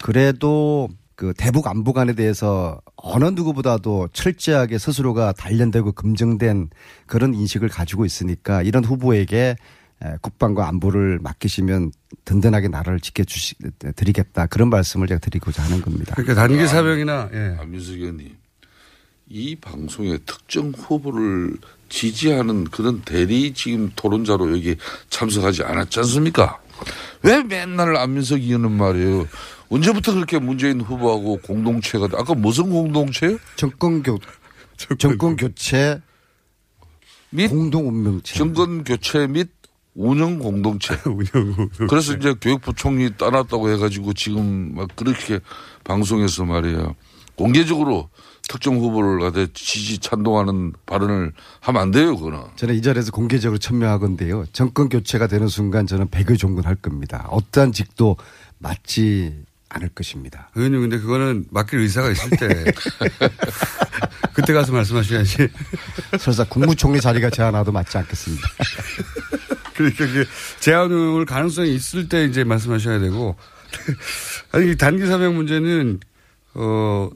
그래도 0.00 0.88
그 1.18 1.34
대북 1.36 1.66
안보관에 1.66 2.12
대해서 2.12 2.80
어느 2.94 3.24
누구보다도 3.24 4.10
철저하게 4.12 4.78
스스로가 4.78 5.32
단련되고 5.32 5.90
검증된 5.90 6.70
그런 7.06 7.34
인식을 7.34 7.68
가지고 7.68 8.04
있으니까 8.04 8.62
이런 8.62 8.84
후보에게 8.84 9.56
에, 10.00 10.08
국방과 10.22 10.68
안보를 10.68 11.18
맡기시면 11.20 11.90
든든하게 12.24 12.68
나라를 12.68 13.00
지켜주시 13.00 13.56
드리겠다 13.96 14.46
그런 14.46 14.70
말씀을 14.70 15.08
제가 15.08 15.18
드리고자 15.18 15.64
하는 15.64 15.80
겁니다. 15.80 16.14
그러니까 16.14 16.36
단기 16.36 16.64
사병이나 16.68 17.30
예. 17.32 17.56
안민석 17.58 17.94
의원님, 17.94 18.36
이 19.28 19.56
방송에 19.56 20.18
특정 20.18 20.70
후보를 20.70 21.56
지지하는 21.88 22.62
그런 22.62 23.02
대리 23.02 23.52
지금 23.54 23.90
토론자로 23.96 24.52
여기 24.52 24.76
참석하지 25.10 25.64
않았지 25.64 25.98
않습니까? 25.98 26.60
왜 27.24 27.42
맨날 27.42 27.96
안민석 27.96 28.40
의원은 28.40 28.70
말이에요. 28.70 29.26
언제부터 29.70 30.14
그렇게 30.14 30.38
문재인 30.38 30.80
후보하고 30.80 31.38
공동체가 31.42 32.08
돼? 32.08 32.16
아까 32.18 32.34
무슨 32.34 32.70
공동체요? 32.70 33.38
정권 33.56 34.02
교 34.02 34.18
정권 34.98 35.36
교체 35.36 36.00
및 37.30 37.48
공동 37.48 37.88
운명체. 37.88 38.34
정권 38.34 38.84
교체 38.84 39.26
및 39.26 39.50
운영 39.94 40.38
공동체. 40.38 40.94
운영 41.04 41.52
공동체. 41.54 41.86
그래서 41.88 42.14
이제 42.14 42.34
교육부 42.40 42.72
총리 42.74 43.14
떠났다고 43.16 43.70
해가지고 43.70 44.14
지금 44.14 44.74
막 44.74 44.88
그렇게 44.94 45.40
방송에서 45.84 46.44
말이에요. 46.44 46.94
공개적으로 47.34 48.08
특정 48.48 48.78
후보를 48.78 49.20
가대 49.20 49.46
지지 49.52 49.98
찬동하는 49.98 50.72
발언을 50.86 51.32
하면 51.60 51.82
안 51.82 51.90
돼요, 51.90 52.16
그거는. 52.16 52.40
저는 52.56 52.74
이 52.74 52.82
자리에서 52.82 53.12
공개적으로 53.12 53.58
천명하건데요. 53.58 54.46
정권 54.52 54.88
교체가 54.88 55.26
되는 55.26 55.46
순간 55.48 55.86
저는 55.86 56.08
백의 56.08 56.38
종군할 56.38 56.76
겁니다. 56.76 57.26
어떠한 57.30 57.72
직도 57.72 58.16
맞지 58.58 59.44
않을 59.68 59.90
것입니다. 59.90 60.50
의원님 60.54 60.80
근데 60.80 60.98
그거는 60.98 61.46
맡길 61.50 61.78
의사가 61.80 62.10
있을 62.10 62.30
때 62.30 62.64
그때 64.32 64.52
가서 64.52 64.72
말씀하셔야지. 64.72 65.48
설사 66.18 66.44
국무총리 66.44 67.00
자리가 67.00 67.30
제안와도 67.30 67.72
맞지 67.72 67.98
않겠습니다. 67.98 68.48
그러니까 69.74 70.06
그 70.06 70.26
제안을 70.60 71.24
가능성이 71.26 71.74
있을 71.74 72.08
때 72.08 72.24
이제 72.24 72.44
말씀하셔야 72.44 72.98
되고 72.98 73.36
아니 74.52 74.72
이 74.72 74.76
단기 74.76 75.06
사병 75.06 75.36
문제는 75.36 76.00
어 76.54 77.10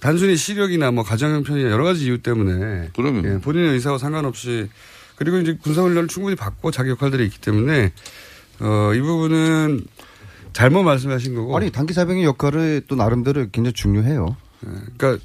단순히 0.00 0.36
시력이나 0.36 0.90
뭐 0.90 1.04
가정 1.04 1.32
형편이나 1.32 1.70
여러 1.70 1.84
가지 1.84 2.04
이유 2.04 2.18
때문에 2.22 2.90
그러면 2.94 3.24
예, 3.24 3.38
본인의 3.40 3.70
의사와 3.70 3.98
상관없이 3.98 4.68
그리고 5.16 5.38
이제 5.38 5.56
군사 5.60 5.82
훈련을 5.82 6.08
충분히 6.08 6.36
받고 6.36 6.70
자기 6.72 6.90
역할들이 6.90 7.24
있기 7.26 7.40
때문에 7.40 7.92
어 8.60 8.92
이 8.94 9.00
부분은 9.00 9.84
잘못 10.52 10.82
말씀하신 10.82 11.34
거고 11.34 11.56
아니 11.56 11.70
단기 11.70 11.92
사병의 11.92 12.24
역할을 12.24 12.82
또 12.88 12.94
나름대로 12.96 13.46
굉장히 13.52 13.72
중요해요. 13.72 14.36
그러니까 14.60 15.18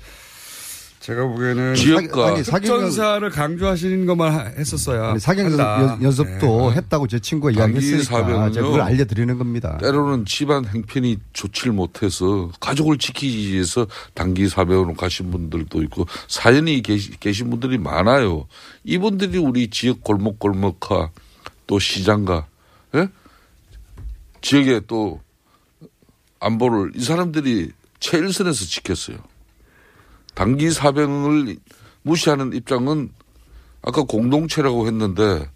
제가 0.99 1.25
보기에는 1.25 1.73
지역과- 1.75 2.43
특전사를 2.43 3.29
강조하시는 3.29 4.05
것만 4.07 4.55
했었어야 4.57 5.13
한다. 5.13 5.81
연- 5.81 6.03
연습도 6.03 6.69
네. 6.71 6.75
했다고 6.77 7.07
제 7.07 7.19
친구가 7.19 7.51
이야기했으니까. 7.51 8.51
제가 8.51 8.65
그걸 8.65 8.81
알려드리는 8.81 9.37
겁니다. 9.37 9.77
때로는 9.77 10.25
집안 10.25 10.65
행편이 10.65 11.19
좋지를 11.31 11.71
못해서 11.71 12.51
가족을 12.59 12.97
지키기 12.97 13.53
위해서 13.53 13.87
단기 14.15 14.49
사병으로 14.49 14.95
가신 14.95 15.31
분들도 15.31 15.81
있고 15.83 16.07
사연이 16.27 16.81
계신 16.81 17.49
분들이 17.49 17.77
많아요. 17.77 18.45
이분들이 18.83 19.37
우리 19.37 19.69
지역 19.69 20.03
골목골목화 20.03 21.11
또 21.67 21.79
시장가 21.79 22.47
예? 22.95 23.07
지역에 24.41 24.81
또 24.87 25.21
안보를 26.39 26.91
이 26.95 27.03
사람들이 27.03 27.71
최일선에서 27.99 28.65
지켰어요. 28.65 29.17
단기 30.33 30.69
사병을 30.69 31.57
무시하는 32.03 32.53
입장은 32.53 33.11
아까 33.81 34.03
공동체라고 34.03 34.87
했는데 34.87 35.49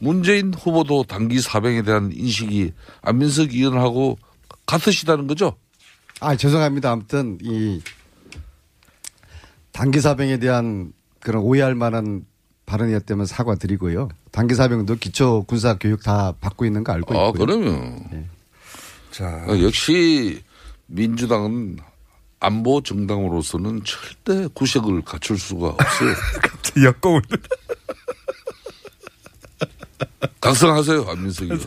문재인 0.00 0.52
후보도 0.52 1.04
단기 1.04 1.40
사병에 1.40 1.82
대한 1.82 2.10
인식이 2.12 2.72
안민석 3.02 3.52
의원하고 3.52 4.18
같으시다는 4.66 5.26
거죠? 5.26 5.56
아 6.20 6.36
죄송합니다. 6.36 6.90
아무튼 6.90 7.38
이 7.42 7.80
단기 9.72 10.00
사병에 10.00 10.38
대한 10.38 10.92
그런 11.20 11.42
오해할 11.42 11.74
만한 11.74 12.24
발언이었다면 12.74 13.26
사과드리고요. 13.26 14.08
단기 14.32 14.54
사병도 14.54 14.96
기초 14.96 15.44
군사 15.44 15.78
교육 15.78 16.02
다 16.02 16.34
받고 16.40 16.64
있는 16.64 16.82
거 16.82 16.92
알고 16.92 17.14
아, 17.18 17.28
있고요. 17.28 17.46
그러면. 17.46 18.28
자. 19.12 19.44
어, 19.46 19.60
역시 19.62 20.42
민주당은 20.86 21.78
안보 22.40 22.82
정당으로서는 22.82 23.82
절대 23.84 24.48
구색을 24.52 25.02
갖출 25.02 25.38
수가 25.38 25.68
없어요. 25.68 26.14
역공을. 26.84 27.22
각성하세요, 30.40 31.06
안민석 31.08 31.44
의원. 31.44 31.60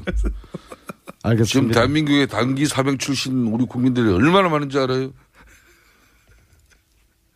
알겠습니다. 1.23 1.45
지금 1.45 1.71
대한민국의 1.71 2.27
단기 2.27 2.65
사병 2.65 2.97
출신 2.97 3.47
우리 3.47 3.65
국민들이 3.65 4.11
얼마나 4.11 4.49
많은지 4.49 4.77
알아요? 4.77 5.13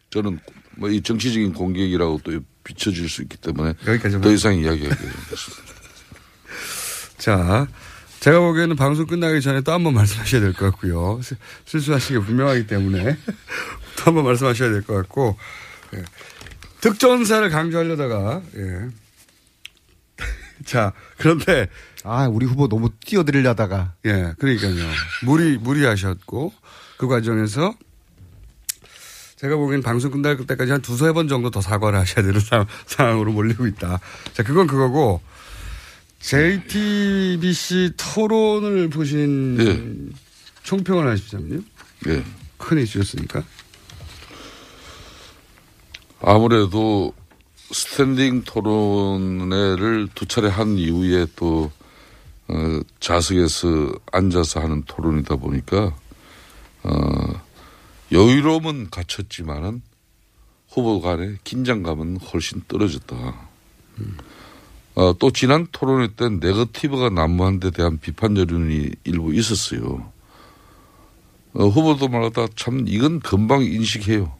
저는 0.09 0.39
뭐 0.77 0.89
이 0.89 1.01
정치적인 1.01 1.53
공격이라고 1.53 2.21
또 2.23 2.39
비춰질 2.63 3.09
수 3.09 3.21
있기 3.23 3.37
때문에 3.37 3.73
여기까지만. 3.87 4.21
더 4.21 4.31
이상 4.31 4.55
이야기하기 4.55 4.85
어렵습니다. 5.03 5.73
자, 7.17 7.67
제가 8.19 8.39
보기에는 8.39 8.75
방송 8.75 9.05
끝나기 9.07 9.41
전에 9.41 9.61
또 9.61 9.71
한 9.71 9.83
번 9.83 9.93
말씀하셔야 9.93 10.41
될 10.41 10.53
것 10.53 10.71
같고요. 10.71 11.19
시- 11.23 11.35
실수하신 11.65 12.19
게 12.19 12.25
분명하기 12.25 12.67
때문에 12.67 13.17
또 13.97 14.03
한 14.05 14.13
번 14.15 14.25
말씀하셔야 14.25 14.69
될 14.71 14.81
것 14.83 14.93
같고 14.95 15.37
예. 15.95 16.03
특전사를 16.81 17.47
강조하려다가 17.49 18.41
예. 18.57 18.87
자 20.65 20.93
그런데 21.17 21.67
아 22.03 22.27
우리 22.27 22.45
후보 22.45 22.67
너무 22.67 22.89
띄워드리려다가 23.05 23.93
예 24.05 24.33
그러니까요 24.39 24.87
무리 25.23 25.57
무리하셨고 25.57 26.53
그 26.97 27.07
과정에서 27.07 27.75
제가 29.41 29.55
보기엔 29.55 29.81
방송 29.81 30.11
끝날 30.11 30.37
때까지 30.37 30.71
한 30.71 30.83
두세 30.83 31.13
번 31.13 31.27
정도 31.27 31.49
더 31.49 31.61
사과를 31.61 31.97
하셔야 31.97 32.23
되는 32.23 32.39
상, 32.39 32.67
상황으로 32.85 33.31
몰리고 33.31 33.65
있다. 33.65 33.99
자, 34.33 34.43
그건 34.43 34.67
그거고, 34.67 35.19
JTBC 36.19 37.93
토론을 37.97 38.91
보신 38.91 40.13
총평을 40.61 41.09
하시자면요. 41.09 41.59
예. 42.09 42.23
큰 42.59 42.77
이슈였으니까. 42.83 43.43
아무래도 46.21 47.11
스탠딩 47.71 48.43
토론회를 48.43 50.09
두 50.13 50.27
차례 50.27 50.49
한 50.49 50.77
이후에 50.77 51.25
또 51.35 51.71
어, 52.47 52.79
좌석에서 52.99 53.91
앉아서 54.11 54.59
하는 54.59 54.83
토론이다 54.83 55.37
보니까 55.37 55.95
어, 56.83 57.41
여유로움은 58.11 58.89
갖췄지만은 58.89 59.81
후보 60.69 61.01
간의 61.01 61.37
긴장감은 61.43 62.17
훨씬 62.17 62.61
떨어졌다. 62.67 63.15
어, 64.95 65.13
또 65.17 65.31
지난 65.31 65.67
토론회 65.71 66.09
때 66.15 66.29
네거티브가 66.29 67.09
난무한 67.09 67.59
데 67.59 67.71
대한 67.71 67.97
비판 67.99 68.35
여론이 68.35 68.91
일부 69.05 69.33
있었어요. 69.33 70.11
어, 71.53 71.67
후보도 71.67 72.07
말하다 72.07 72.47
참 72.55 72.85
이건 72.87 73.19
금방 73.19 73.63
인식해요. 73.63 74.33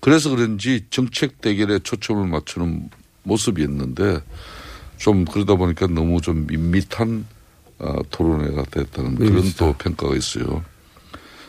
그래서 0.00 0.30
그런지 0.30 0.84
정책 0.90 1.40
대결에 1.40 1.80
초점을 1.80 2.26
맞추는 2.26 2.90
모습이었는데 3.24 4.20
좀 4.98 5.24
그러다 5.24 5.56
보니까 5.56 5.86
너무 5.88 6.20
좀 6.20 6.46
밋밋한 6.46 7.26
어, 7.78 7.98
토론회가 8.10 8.64
됐다는 8.70 9.16
그런 9.16 9.52
또 9.56 9.72
평가가 9.72 10.14
있어요. 10.16 10.64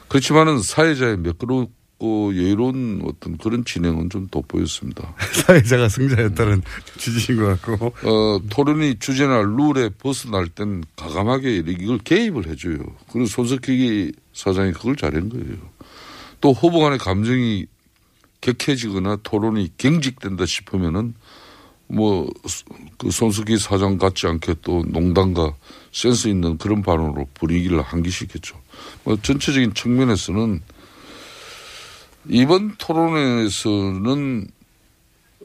그렇지만은 0.07 0.61
사회자의 0.61 1.17
매끄럽고 1.17 2.35
여유로운 2.35 3.01
어떤 3.05 3.37
그런 3.37 3.65
진행은 3.65 4.09
좀 4.09 4.27
돋보였습니다. 4.27 5.15
사회자가 5.45 5.89
승자였다는 5.89 6.61
취지인 6.97 7.39
것 7.39 7.61
같고. 7.61 7.93
어, 8.03 8.39
토론이 8.49 8.99
주제나 8.99 9.41
룰에 9.41 9.89
벗어날 9.97 10.47
땐 10.47 10.83
가감하게 10.95 11.63
이걸 11.67 11.97
개입을 11.99 12.47
해줘요. 12.47 12.77
그리고 13.11 13.25
손석희 13.25 14.11
사장이 14.33 14.73
그걸 14.73 14.95
잘한 14.95 15.29
거예요. 15.29 15.57
또 16.39 16.53
후보 16.53 16.79
간의 16.79 16.99
감정이 16.99 17.65
격해지거나 18.41 19.17
토론이 19.23 19.71
경직된다 19.77 20.45
싶으면은 20.45 21.15
뭐, 21.87 22.29
그 22.97 23.09
손석희 23.09 23.57
사장 23.57 23.97
같지 23.97 24.27
않게 24.27 24.55
또 24.61 24.83
농담과 24.87 25.55
센스 25.91 26.27
있는 26.27 26.57
그런 26.57 26.81
발언으로 26.81 27.27
분위기를 27.33 27.81
환기시켰죠. 27.81 28.59
뭐 29.03 29.17
전체적인 29.21 29.73
측면에서는 29.73 30.61
이번 32.29 32.75
토론회에서는 32.77 34.47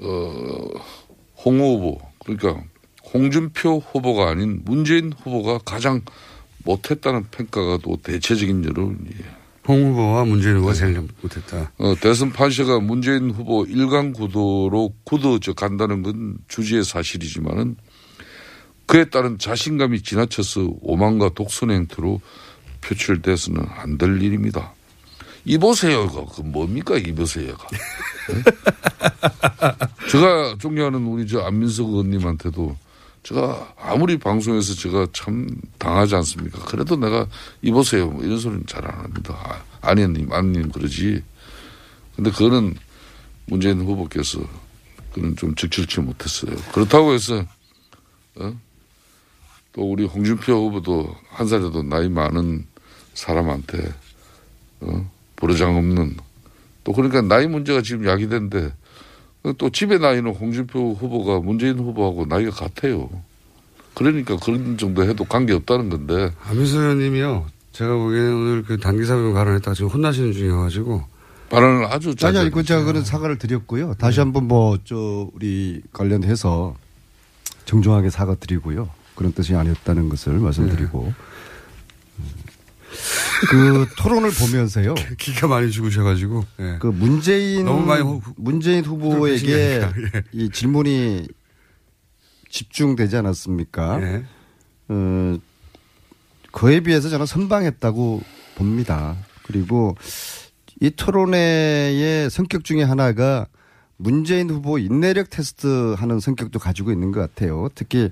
어, 0.01 0.68
홍 1.45 1.61
후보 1.61 2.01
그러니까 2.24 2.62
홍준표 3.12 3.78
후보가 3.78 4.30
아닌 4.30 4.62
문재인 4.64 5.12
후보가 5.12 5.59
가장 5.64 6.01
못했다는 6.64 7.26
평가가 7.30 7.78
또 7.83 7.99
대체적인 8.03 8.64
여론이에요. 8.64 9.43
홍 9.68 9.91
후보와 9.91 10.24
문재인 10.24 10.57
후보가 10.57 10.74
제일 10.74 11.01
못했다. 11.20 11.72
어, 11.78 11.95
대선 12.01 12.33
판세가 12.33 12.80
문재인 12.80 13.30
후보 13.30 13.64
일강 13.64 14.12
구도로 14.12 14.95
굳어져 15.05 15.53
간다는 15.53 16.03
건 16.03 16.39
주지의 16.49 16.85
사실이지만은 16.85 17.76
그에 18.87 19.05
따른 19.05 19.39
자신감이 19.39 20.03
지나쳐서 20.03 20.74
오만과 20.80 21.30
독선의 21.30 21.76
행태로 21.76 22.20
표출돼서는 22.83 23.64
안 23.76 23.97
될 23.99 24.20
일입니다. 24.20 24.72
이보세요가 25.45 26.24
그 26.35 26.43
뭡니까 26.43 26.97
이보세요가. 26.99 27.66
네? 28.28 28.43
제가 30.11 30.57
존경하는 30.61 31.05
우리 31.07 31.26
저 31.26 31.41
안민석 31.41 31.89
의원님한테도 31.89 32.76
제가 33.22 33.74
아무리 33.80 34.18
방송에서 34.18 34.74
제가 34.74 35.07
참 35.12 35.49
당하지 35.78 36.14
않습니까? 36.16 36.59
그래도 36.64 36.97
내가 36.97 37.26
이보세요 37.62 38.09
뭐 38.11 38.22
이런 38.24 38.39
소리는 38.39 38.64
잘 38.66 38.85
안 38.85 38.99
합니다. 39.05 39.35
아, 39.80 39.91
아니님, 39.91 40.33
아니님 40.33 40.70
그러지. 40.70 41.22
근데 42.16 42.30
그거는 42.30 42.74
문재인 43.47 43.80
후보께서 43.80 44.41
그는 45.12 45.35
좀 45.37 45.55
적절치 45.55 46.01
못했어요. 46.01 46.55
그렇다고 46.72 47.12
해서 47.12 47.45
어? 48.37 48.57
또 49.72 49.91
우리 49.91 50.05
홍준표 50.05 50.53
후보도 50.53 51.14
한 51.30 51.47
살이라도 51.49 51.83
나이 51.85 52.09
많은 52.09 52.66
사람한테 53.15 53.93
어? 54.81 55.11
보르장 55.37 55.77
없는 55.77 56.17
또 56.85 56.93
그러니까 56.93 57.23
나이 57.23 57.47
문제가 57.47 57.83
지금 57.83 58.07
야기된데 58.07 58.73
또 59.59 59.71
집에 59.71 59.99
나이는 59.99 60.35
홍준표 60.35 60.95
후보가 60.95 61.41
문재인 61.41 61.79
후보하고 61.79 62.27
나이가 62.27 62.51
같아요. 62.51 63.11
그러니까 63.95 64.37
그런 64.37 64.79
정도 64.79 65.05
해도 65.05 65.25
관계 65.25 65.53
없다는 65.53 65.91
건데. 65.91 66.31
안민수 66.45 66.81
의원님이요. 66.81 67.47
제가 67.73 67.95
보기에는 67.95 68.35
오늘 68.35 68.63
그 68.63 68.79
단기사병 68.79 69.35
발언했다가 69.35 69.75
지금 69.75 69.91
혼나시는 69.91 70.33
중이어가지고. 70.33 71.05
발언을 71.51 71.85
아주 71.87 72.15
아니, 72.23 72.39
아니, 72.39 72.51
그 72.51 72.63
제가 72.63 72.85
그런 72.85 73.05
사과를 73.05 73.37
드렸고요. 73.39 73.95
다시 73.95 74.21
한번 74.21 74.49
뭐, 74.49 74.79
저, 74.85 75.29
우리 75.35 75.83
관련해서 75.93 76.75
정중하게 77.67 78.09
사과 78.09 78.35
드리고요. 78.35 78.89
그런 79.15 79.33
뜻이 79.33 79.55
아니었다는 79.55 80.09
것을 80.09 80.35
말씀드리고. 80.35 81.13
그 83.51 83.86
토론을 83.97 84.30
보면서요. 84.30 84.95
기가 85.18 85.47
많이 85.49 85.70
죽으셔가지고. 85.70 86.45
예. 86.61 86.76
그 86.80 86.86
문재인 86.88 87.64
너무 87.64 87.84
많이 87.86 88.03
후- 88.03 88.20
문재인 88.36 88.84
후보에게 88.84 89.53
예. 89.82 89.90
이 90.32 90.51
질문이 90.51 91.26
집중되지 92.51 93.16
않았습니까? 93.16 94.03
예. 94.03 94.24
어, 94.88 95.36
그에 96.53 96.80
비해서 96.80 97.09
저는 97.09 97.26
선방했다고 97.26 98.22
봅니다. 98.57 99.16
그리고 99.45 99.97
이 100.80 100.90
토론회의 100.90 102.28
성격 102.30 102.64
중에 102.64 102.82
하나가 102.82 103.47
문재인 103.97 104.51
후보 104.51 104.78
인내력 104.78 105.30
테스트 105.30 105.95
하는 105.97 106.20
성격도 106.20 106.59
가지고 106.59 106.93
있는 106.93 107.12
것 107.12 107.20
같아요. 107.20 107.68
특히 107.74 108.11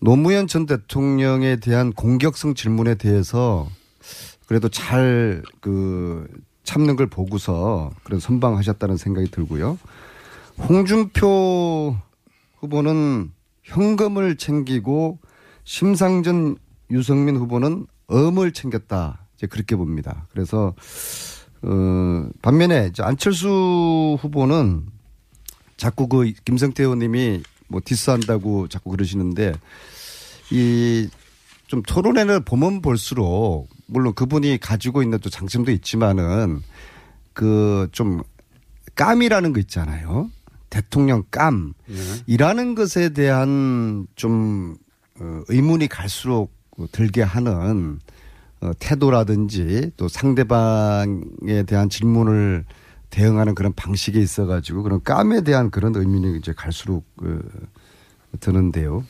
노무현 0.00 0.46
전 0.46 0.66
대통령에 0.66 1.56
대한 1.56 1.92
공격성 1.92 2.54
질문에 2.54 2.96
대해서 2.96 3.68
그래도 4.48 4.68
잘 4.68 5.42
그 5.60 6.26
참는 6.64 6.96
걸 6.96 7.06
보고서 7.06 7.90
그런 8.04 8.20
선방하셨다는 8.20 8.98
생각이 8.98 9.30
들고요. 9.30 9.78
홍준표 10.68 11.96
후보는 12.58 13.32
현금을 13.62 14.36
챙기고 14.36 15.18
심상전 15.64 16.56
유성민 16.90 17.36
후보는 17.36 17.86
엄을 18.06 18.52
챙겼다. 18.52 19.26
이제 19.36 19.46
그렇게 19.46 19.76
봅니다. 19.76 20.26
그래서 20.30 20.74
어 21.62 22.28
반면에 22.42 22.90
안철수 23.00 24.18
후보는 24.20 24.86
자꾸 25.78 26.06
그 26.06 26.30
김성태 26.44 26.82
의원님이 26.82 27.42
뭐 27.68 27.80
디스한다고 27.82 28.68
자꾸 28.68 28.90
그러시는데 28.90 29.54
이 30.50 31.08
좀 31.68 31.82
토론회를 31.82 32.44
보면 32.44 32.82
볼수록 32.82 33.68
물론 33.86 34.12
그분이 34.14 34.58
가지고 34.58 35.02
있는 35.02 35.18
또 35.20 35.30
장점도 35.30 35.70
있지만은 35.70 36.60
그 37.32 37.88
좀 37.92 38.22
깜이라는 38.98 39.52
거 39.52 39.60
있잖아요. 39.60 40.28
대통령 40.70 41.22
깜이라는 41.30 42.74
것에 42.74 43.10
대한 43.10 44.06
좀 44.16 44.76
어, 45.20 45.42
의문이 45.48 45.86
갈수록 45.88 46.52
들게 46.90 47.22
하는 47.22 48.00
어, 48.60 48.72
태도라든지 48.80 49.92
또 49.96 50.08
상대방에 50.08 51.62
대한 51.66 51.88
질문을 51.88 52.64
대응하는 53.10 53.54
그런 53.54 53.72
방식에 53.72 54.20
있어가지고 54.20 54.82
그런 54.82 55.02
깜에 55.02 55.42
대한 55.42 55.70
그런 55.70 55.94
의문이 55.94 56.36
이제 56.38 56.52
갈수록 56.52 57.06
어, 57.22 57.38
드는데요. 58.40 59.04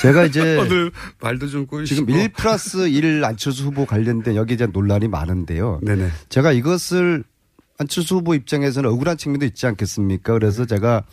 제가 0.00 0.24
이제 0.24 0.56
오늘 0.60 0.90
말도 1.20 1.48
좀 1.48 1.66
꼬이시고. 1.66 2.06
지금 2.06 2.14
1 2.14 2.32
플러스 2.32 2.88
1 2.88 3.24
안철수 3.24 3.64
후보 3.64 3.86
관련된 3.86 4.36
여기에 4.36 4.56
대한 4.56 4.72
논란이 4.72 5.08
많은데요. 5.08 5.80
네네. 5.82 6.10
제가 6.28 6.52
이것을 6.52 7.24
안철수 7.80 8.16
후보 8.16 8.34
입장에서는 8.34 8.90
억울한 8.90 9.16
측면도 9.16 9.46
있지 9.46 9.66
않겠습니까? 9.66 10.32
그래서 10.32 10.66
제가 10.66 11.04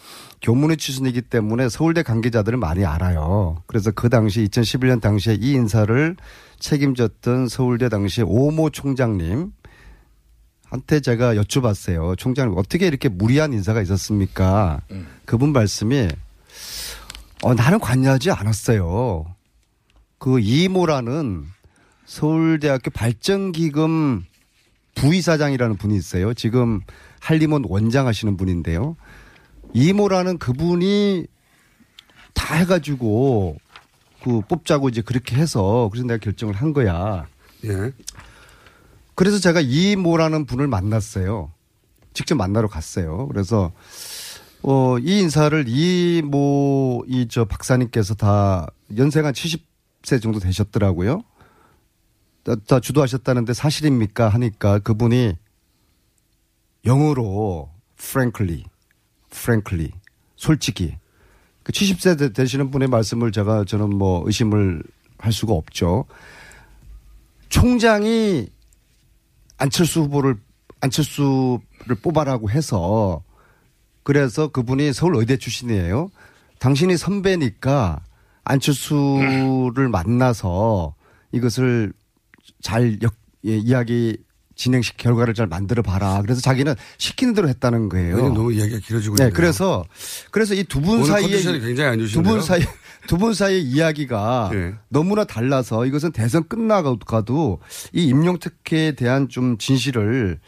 교문의 0.42 0.78
출신이기 0.78 1.22
때문에 1.22 1.70
서울대 1.70 2.02
관계자들을 2.02 2.58
많이 2.58 2.84
알아요. 2.86 3.62
그래서 3.68 3.92
그 3.92 4.10
당시 4.10 4.44
2011년 4.46 5.00
당시에 5.00 5.38
이 5.40 5.52
인사를 5.52 6.16
책임졌던 6.60 7.50
서울대 7.50 7.88
당시 7.90 8.24
오모 8.24 8.72
총장님 8.72 9.52
한테 10.68 11.00
제가 11.00 11.36
여쭤봤어요. 11.36 12.18
총장님 12.18 12.58
어떻게 12.58 12.88
이렇게 12.88 13.10
무리한 13.10 13.54
인사가 13.54 13.82
있었습니까? 13.84 14.82
그분 15.26 15.54
말씀이 15.54 16.08
어, 17.46 17.54
나는 17.54 17.80
관여하지 17.80 18.32
않았어요. 18.32 19.24
그 20.18 20.40
이모라는 20.40 21.46
서울대학교 22.08 22.90
발전기금 22.90 24.26
부이사장이라는 24.96 25.78
분이 25.78 25.96
있어요. 25.96 26.34
지금 26.34 26.82
한림원 27.20 27.66
원장 27.68 28.08
하시는 28.08 28.36
분인데요. 28.36 28.98
이모라는 29.76 30.40
그분이 30.40 31.28
다 32.34 32.56
해가지고 32.56 33.58
그 34.24 34.42
뽑자고 34.42 34.90
이제 34.90 35.02
그렇게 35.02 35.36
해서 35.36 35.88
그래서 35.92 36.08
내가 36.08 36.18
결정을 36.18 36.56
한 36.56 36.74
거야. 36.74 37.28
예. 37.64 37.92
그래서 39.14 39.38
제가 39.38 39.62
이모라는 39.62 40.48
분을 40.48 40.66
만났어요. 40.68 41.52
직접 42.12 42.34
만나러 42.34 42.68
갔어요. 42.68 43.28
그래서 43.28 43.72
어, 44.68 44.98
이 45.00 45.20
인사를 45.22 45.66
이모 45.68 47.04
이 47.08 47.28
저 47.30 47.46
박사님께서 47.46 48.16
다 48.16 48.68
연세가 48.96 49.28
한 49.28 49.34
70세 49.34 50.22
정도 50.22 50.40
되셨더라고요. 50.40 51.24
다, 52.44 52.56
다 52.68 52.80
주도하셨다는데 52.80 53.54
사실입니까? 53.54 54.30
하니까 54.30 54.80
그분이 54.80 55.34
영어로 56.86 57.70
frankly, 58.00 58.64
frankly, 59.32 59.92
솔직히 60.36 60.96
그 61.64 61.72
70세 61.72 62.18
되- 62.18 62.34
되시는 62.34 62.70
분의 62.72 62.88
말씀을 62.88 63.32
제가 63.32 63.66
저는 63.66 63.96
뭐 63.96 64.24
의심을 64.26 64.84
할 65.18 65.32
수가 65.32 65.54
없죠. 65.54 66.06
총장이 67.50 68.48
안철수 69.58 70.02
후보를 70.02 70.36
안철수를 70.82 71.96
뽑아라고 72.04 72.50
해서 72.52 73.24
그래서 74.06 74.48
그분이 74.50 74.94
서울 74.94 75.16
의대 75.18 75.36
출신이에요. 75.36 76.10
당신이 76.60 76.96
선배니까 76.96 78.02
안철수를 78.44 79.90
만나서 79.90 80.94
이것을 81.32 81.92
잘 82.62 83.00
역, 83.02 83.16
예, 83.46 83.58
이야기 83.58 84.18
진행식 84.56 84.96
결과를 84.98 85.34
잘 85.34 85.48
만들어 85.48 85.82
봐라. 85.82 86.22
그래서 86.22 86.40
자기는 86.40 86.76
시키는 87.00 87.34
대로 87.34 87.50
했다는 87.50 87.90
거예요. 87.90 88.16
너무 88.30 88.54
이야기가 88.54 88.78
길어지고 88.80 89.16
네, 89.16 89.24
있네요. 89.26 89.34
그래서 89.36 89.84
그래서 90.32 90.54
이 90.54 90.64
두 90.64 90.80
분 90.80 91.00
사이에 91.04 91.28
두. 92.08 92.22
분 92.24 92.42
사이 92.42 92.62
두 93.08 93.18
분 93.18 93.34
사이의 93.34 93.64
이야기가 93.64 94.50
네. 94.54 94.74
너무나 94.90 95.26
달라서 95.26 95.86
이것은 95.88 96.12
대선 96.12 96.48
끝나가도 96.48 97.60
이 97.94 98.06
임용 98.06 98.38
특혜에 98.40 98.92
대한 98.94 99.28
좀 99.30 99.58
진실을 99.58 100.40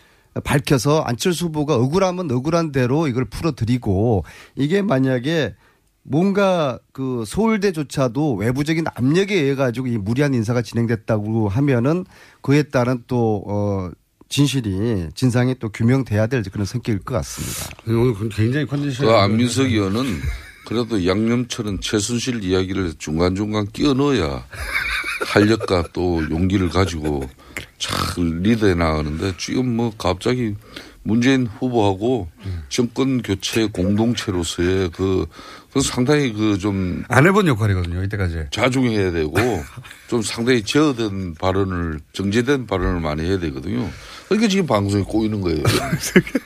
밝혀서 0.44 1.02
안철수 1.02 1.46
후보가 1.46 1.76
억울하면 1.76 2.32
억울한 2.32 2.72
대로 2.72 3.08
이걸 3.08 3.26
풀어드리고 3.26 4.24
이게 4.56 4.82
만약에 4.82 5.56
뭔가 6.04 6.80
그 6.94 7.26
서울대조차도 7.28 8.36
외부적인 8.36 8.86
압력에 8.96 9.36
의해 9.36 9.56
가지고 9.56 9.88
이 9.88 9.98
무리한 9.98 10.34
인사가 10.34 10.62
진행됐다고 10.62 11.50
하면은 11.50 12.06
그에 12.42 12.64
따른 12.64 13.04
또, 13.08 13.44
어, 13.46 13.92
진실이, 14.30 15.10
진상이 15.16 15.56
또 15.60 15.70
규명돼야 15.70 16.28
될 16.28 16.44
그런 16.44 16.66
성격일 16.66 17.00
것 17.00 17.14
같습니다. 17.16 17.70
오늘 17.88 18.30
굉장히 18.30 18.66
컨디션이. 18.66 19.10
그 19.10 19.16
안민석 19.16 19.66
의원은 19.66 20.06
그래도 20.68 21.06
양념철은 21.08 21.80
최순실 21.80 22.44
이야기를 22.44 22.96
중간중간 23.00 23.68
끼워 23.68 23.94
넣어야 23.94 24.46
활력과 25.28 25.86
또 25.94 26.22
용기를 26.30 26.68
가지고 26.68 27.30
잘 27.78 27.96
리드해 28.42 28.76
나가는데 28.76 29.34
지금 29.38 29.78
뭐 29.78 29.94
갑자기 29.98 30.56
문재인 31.04 31.48
후보하고 31.48 32.28
정권 32.68 33.22
교체 33.22 33.66
공동체로서의 33.68 34.90
그, 34.92 35.26
그 35.72 35.80
상당히 35.80 36.34
그 36.34 36.58
좀 36.58 37.06
안 37.08 37.26
해본 37.26 37.48
역할이거든요, 37.48 38.04
이때까지. 38.04 38.48
자중해야 38.52 39.12
되고 39.14 39.34
좀 40.10 40.22
상당히 40.22 40.64
제어된 40.64 41.36
발언을 41.36 42.02
정제된 42.12 42.68
발언을 42.68 43.00
많이 43.00 43.24
해야 43.24 43.40
되거든요. 43.40 43.90
그러니까 44.28 44.48
지금 44.50 44.66
방송에 44.66 45.04
꼬이는 45.04 45.42
거예요. 45.42 45.64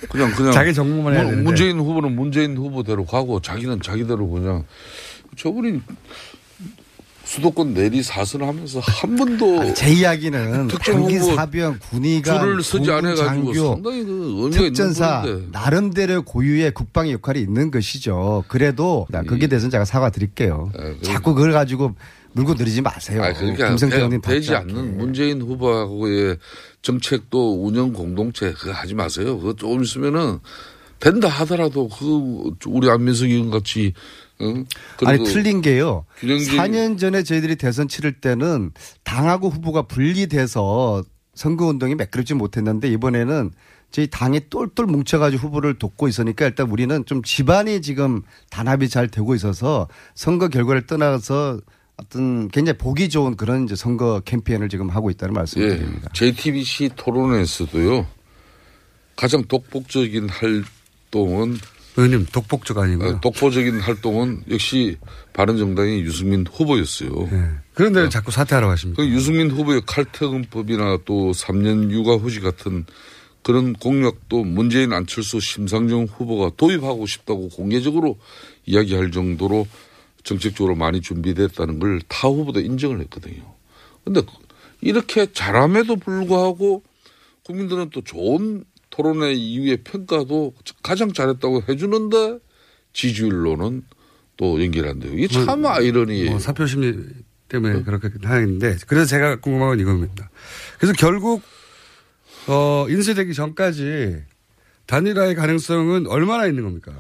그냥 0.10 0.32
그냥 0.32 0.52
자기 0.52 0.74
정보만 0.74 1.14
해야 1.14 1.24
뭐 1.24 1.32
되는데. 1.32 1.50
문재인 1.50 1.80
후보는 1.80 2.16
문재인 2.16 2.58
후보대로 2.58 3.06
가고 3.06 3.42
자기는 3.42 3.82
자기대로 3.82 4.30
그냥 4.30 4.64
저분이 5.36 5.82
수도권 7.24 7.74
내리 7.74 8.04
사선하면서 8.04 8.82
한 8.82 9.16
번도 9.16 9.74
제 9.74 9.90
이야기는 9.90 10.68
특정 10.68 11.10
사병 11.36 11.80
군의관 11.90 12.40
줄을 12.40 12.62
서지 12.62 12.90
공군 12.90 12.94
않아 12.94 13.16
가지고 13.16 13.54
장교, 13.54 13.74
상당히 13.74 14.04
그 14.04 14.50
특전사. 14.52 15.26
나름대로 15.52 16.24
고유의 16.24 16.74
국방의 16.74 17.14
역할이 17.14 17.40
있는 17.40 17.72
것이죠. 17.72 18.44
그래도 18.50 19.08
나 19.10 19.24
거기에 19.24 19.48
대해서는 19.48 19.72
제가 19.72 19.86
사과드릴게요. 19.86 20.72
자꾸 21.04 21.34
그걸 21.34 21.54
가지고 21.54 21.96
물고 22.34 22.54
늘리지 22.54 22.82
마세요. 22.82 23.24
아, 23.24 23.34
그러니까 23.34 23.70
김성태 23.70 23.90
되- 23.96 23.98
의원님 23.98 24.22
되지. 24.22 24.56
않는 24.56 24.98
문재인 24.98 25.42
후보하고의 25.42 26.38
정책도 26.82 27.64
운영 27.66 27.94
공동체 27.94 28.52
그거 28.54 28.72
하지 28.72 28.96
마세요. 28.96 29.38
그거 29.38 29.54
조금 29.54 29.84
있으면은 29.84 30.40
된다 31.00 31.28
하더라도 31.28 31.90
그 31.90 32.52
우리 32.68 32.90
안민석 32.90 33.26
의원 33.30 33.50
같이 33.50 33.94
응? 34.42 34.66
아니 35.06 35.24
틀린 35.26 35.62
게요. 35.62 36.06
균형진- 36.20 36.58
4년 36.58 36.98
전에 36.98 37.24
저희들이 37.24 37.56
대선 37.58 37.88
치를 37.88 38.14
때는 38.14 38.72
당하고 39.04 39.50
후보가 39.50 39.84
분리돼서 39.84 41.04
선거 41.34 41.66
운동이 41.66 41.96
매끄럽지 41.96 42.34
못했는데 42.34 42.88
이번에는 42.92 43.52
저희 43.92 44.08
당이 44.08 44.50
똘똘 44.50 44.86
뭉쳐가지고 44.86 45.48
후보를 45.48 45.78
돕고 45.78 46.08
있으니까 46.08 46.46
일단 46.46 46.70
우리는 46.70 47.04
좀 47.06 47.22
집안이 47.24 47.82
지금 47.82 48.22
단합이 48.50 48.88
잘 48.88 49.08
되고 49.10 49.36
있어서 49.36 49.88
선거 50.16 50.48
결과를 50.48 50.86
떠나서 50.88 51.60
어떤 52.02 52.50
굉장히 52.50 52.78
보기 52.78 53.10
좋은 53.10 53.36
그런 53.36 53.66
이제 53.66 53.76
선거 53.76 54.22
캠페인을 54.26 54.70
지금 54.70 54.90
하고 54.90 55.10
있다는 55.12 55.34
말씀을 55.34 55.70
예, 55.70 55.78
드립니다. 55.78 56.10
JTBC 56.14 56.92
토론에서도요 56.96 58.08
가장 59.16 59.44
독보적인 59.44 60.30
활동은 60.30 61.58
의원님 61.98 62.26
독보적 62.32 62.78
아니고요. 62.78 63.10
어, 63.10 63.20
독보적인 63.20 63.82
활동은 63.82 64.44
역시 64.50 64.98
바른정당의 65.34 66.02
유승민 66.02 66.46
후보였어요. 66.48 67.30
그런데 67.74 68.10
자꾸 68.10 68.32
사퇴하러 68.32 68.68
가십니까? 68.68 69.04
그 69.04 69.10
유승민 69.10 69.52
후보의 69.52 69.82
칼퇴근법이나 69.86 71.00
또 71.06 71.32
3년 71.32 71.92
육아 71.92 72.16
후지 72.16 72.40
같은 72.40 72.86
그런 73.44 73.74
공약도 73.74 74.44
문재인 74.44 74.94
안철수 74.94 75.40
심상정 75.40 76.06
후보가 76.06 76.52
도입하고 76.58 77.06
싶다고 77.06 77.50
공개적으로 77.50 78.18
이야기할 78.66 79.12
정도로 79.12 79.68
정책적으로 80.24 80.76
많이 80.76 81.02
준비됐다는 81.02 81.80
걸 81.80 82.00
타 82.08 82.28
후보도 82.28 82.60
인정을 82.60 83.00
했거든요. 83.02 83.56
근데 84.04 84.22
이렇게 84.82 85.32
잘함에도 85.32 85.96
불구하고 85.98 86.84
국민들은 87.44 87.90
또 87.92 88.02
좋은 88.04 88.64
토론회 88.90 89.34
이후의 89.34 89.78
평가도 89.84 90.54
가장 90.84 91.14
잘했다고 91.14 91.64
해주는데 91.70 92.40
지지율로는 92.94 93.84
또 94.38 94.62
연결한대요. 94.64 95.14
이게 95.14 95.28
참 95.28 95.66
아이러니예요. 95.66 96.32
뭐 96.32 96.40
사표 96.40 96.66
심리 96.66 96.98
때문에 97.48 97.84
그렇게 97.84 98.10
하는데 98.24 98.78
그래서 98.88 99.06
제가 99.06 99.38
궁금한 99.40 99.70
건 99.70 99.80
이겁니다. 99.80 100.30
그래서 100.78 100.94
결국 100.98 101.42
어 102.48 102.86
인쇄되기 102.90 103.34
전까지 103.34 104.24
단일화의 104.88 105.36
가능성은 105.36 106.08
얼마나 106.08 106.48
있는 106.48 106.64
겁니까? 106.64 106.92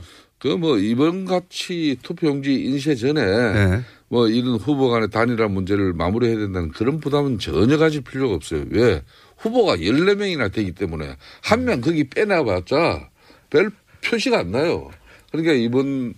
그 0.42 0.48
뭐 0.58 0.78
이번 0.80 1.26
같이 1.26 1.98
투표용지 2.02 2.54
인쇄 2.64 2.96
전에 2.96 3.22
네. 3.24 3.82
뭐 4.10 4.28
이런 4.28 4.56
후보 4.56 4.90
간의 4.90 5.10
단일화 5.12 5.48
문제를 5.48 5.94
마무리해야 5.94 6.38
된다는 6.38 6.70
그런 6.72 7.00
부담은 7.00 7.38
전혀 7.40 7.78
가질 7.78 8.02
필요가 8.02 8.36
없어요. 8.36 8.66
왜? 8.72 9.04
후보가 9.38 9.78
14명이나 9.78 10.52
되기 10.52 10.72
때문에 10.72 11.16
한 11.44 11.64
명 11.66 11.80
거기 11.82 12.04
빼놔봤자 12.10 13.10
별 13.52 13.72
표시가 14.04 14.40
안 14.40 14.52
나요. 14.52 14.90
그러니까 15.32 15.54
이번 15.54 16.16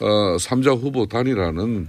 어, 0.00 0.36
3자 0.36 0.80
후보 0.80 1.06
단일화는 1.06 1.88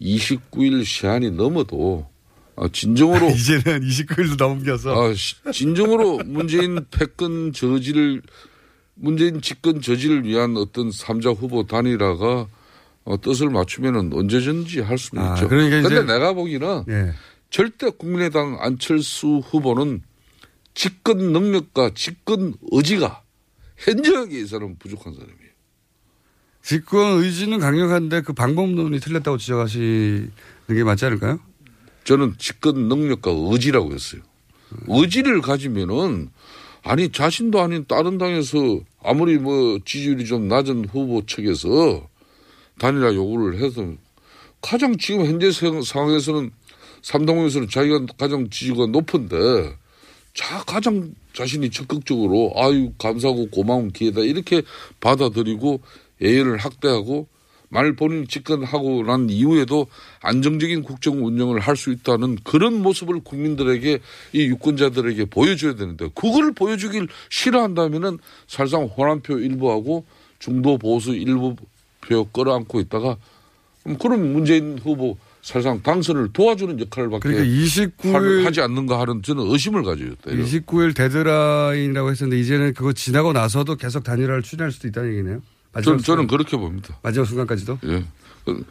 29일 0.00 0.84
시한이 0.84 1.30
넘어도 1.30 2.08
어, 2.56 2.68
진정으로 2.68 3.28
이제는 3.30 3.80
29일도 3.88 4.36
넘겨서 4.38 4.90
아, 5.10 5.14
시- 5.14 5.36
진정으로 5.52 6.18
문재인 6.26 6.84
패권 6.90 7.52
저지를 7.52 8.22
문재인 9.00 9.40
집권 9.40 9.80
저지를 9.80 10.24
위한 10.24 10.56
어떤 10.56 10.92
삼자 10.92 11.30
후보 11.30 11.66
단일화가 11.66 12.46
어, 13.04 13.20
뜻을 13.20 13.48
맞추면은 13.48 14.12
언제든지 14.12 14.80
할 14.80 14.98
수는 14.98 15.22
아, 15.22 15.34
있죠. 15.34 15.48
그러니까 15.48 15.88
근데 15.88 16.02
내가 16.12 16.34
보기는 16.34 16.84
예. 16.88 17.12
절대 17.48 17.90
국민의당 17.90 18.58
안철수 18.60 19.40
후보는 19.44 20.02
집권 20.74 21.32
능력과 21.32 21.90
집권 21.94 22.54
의지가 22.70 23.22
현저하게 23.78 24.40
이 24.40 24.46
사람은 24.46 24.76
부족한 24.78 25.14
사람이에요. 25.14 25.50
집권 26.62 27.22
의지는 27.22 27.58
강력한데 27.58 28.20
그 28.20 28.34
방법론이 28.34 29.00
틀렸다고 29.00 29.38
지적하시는 29.38 30.30
게 30.68 30.84
맞지 30.84 31.06
않을까요? 31.06 31.40
저는 32.04 32.34
집권 32.38 32.88
능력과 32.88 33.30
의지라고 33.34 33.92
했어요. 33.92 34.20
의지를 34.86 35.40
가지면은 35.40 36.30
아니 36.82 37.10
자신도 37.10 37.60
아닌 37.60 37.84
다른 37.86 38.18
당에서 38.18 38.58
아무리 39.02 39.38
뭐 39.38 39.78
지지율이 39.84 40.26
좀 40.26 40.48
낮은 40.48 40.86
후보 40.86 41.24
측에서 41.26 42.08
단일화 42.78 43.14
요구를 43.14 43.60
해서 43.62 43.86
가장 44.62 44.96
지금 44.96 45.26
현재 45.26 45.50
상- 45.50 45.82
상황에서는 45.82 46.50
삼당에서는 47.02 47.68
자기가 47.68 48.06
가장 48.18 48.48
지지가 48.50 48.86
높은데 48.86 49.36
자 50.34 50.62
가장 50.66 51.14
자신이 51.34 51.70
적극적으로 51.70 52.52
아유 52.56 52.92
감사하고 52.98 53.48
고마운 53.50 53.90
기회다 53.90 54.20
이렇게 54.20 54.62
받아들이고 55.00 55.80
예의를 56.20 56.56
확대하고 56.58 57.26
말 57.72 57.92
본인 57.94 58.26
집권하고 58.26 59.04
난 59.04 59.30
이후에도 59.30 59.86
안정적인 60.22 60.82
국정 60.82 61.24
운영을 61.24 61.60
할 61.60 61.76
수 61.76 61.92
있다는 61.92 62.36
그런 62.44 62.82
모습을 62.82 63.20
국민들에게 63.24 64.00
이 64.32 64.42
유권자들에게 64.46 65.26
보여줘야 65.26 65.74
되는데 65.76 66.10
그걸 66.14 66.52
보여주길 66.52 67.06
싫어한다면은 67.30 68.18
사실상 68.48 68.82
호남표 68.84 69.38
일부하고 69.38 70.04
중도 70.40 70.76
보수 70.78 71.14
일부 71.14 71.54
표 72.02 72.24
끌어안고 72.24 72.80
있다가 72.80 73.16
그럼 73.98 74.32
문재인 74.32 74.78
후보 74.82 75.16
사실상 75.42 75.80
당선을 75.82 76.30
도와주는 76.34 76.80
역할밖에 76.80 77.20
그러니까 77.28 77.44
29일 77.44 78.12
할- 78.12 78.46
하지 78.46 78.60
않는가 78.60 79.00
하는 79.00 79.22
저는 79.22 79.48
의심을 79.50 79.84
가져요. 79.84 80.14
때려. 80.22 80.44
29일 80.44 80.94
데드라인이라고 80.94 82.10
했었는데 82.10 82.38
이제는 82.42 82.74
그거 82.74 82.92
지나고 82.92 83.32
나서도 83.32 83.76
계속 83.76 84.02
단일화를 84.04 84.42
추진할 84.42 84.70
수도 84.72 84.88
있다는 84.88 85.12
얘기네요. 85.12 85.40
마지막 85.72 85.92
저는, 85.92 86.02
저는 86.02 86.26
그렇게 86.26 86.56
봅니다. 86.56 86.98
마지막 87.02 87.26
순간까지도. 87.26 87.78
예. 87.84 88.04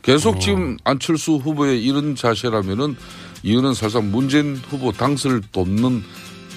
계속 0.02 0.38
어. 0.38 0.40
지금 0.40 0.78
안철수 0.84 1.36
후보의 1.36 1.84
이런 1.84 2.16
자세라면은 2.16 2.96
이거는 3.44 3.74
사실상 3.74 4.12
문재인 4.12 4.56
후보 4.56 4.92
당선을 4.92 5.42
돕는 5.52 6.04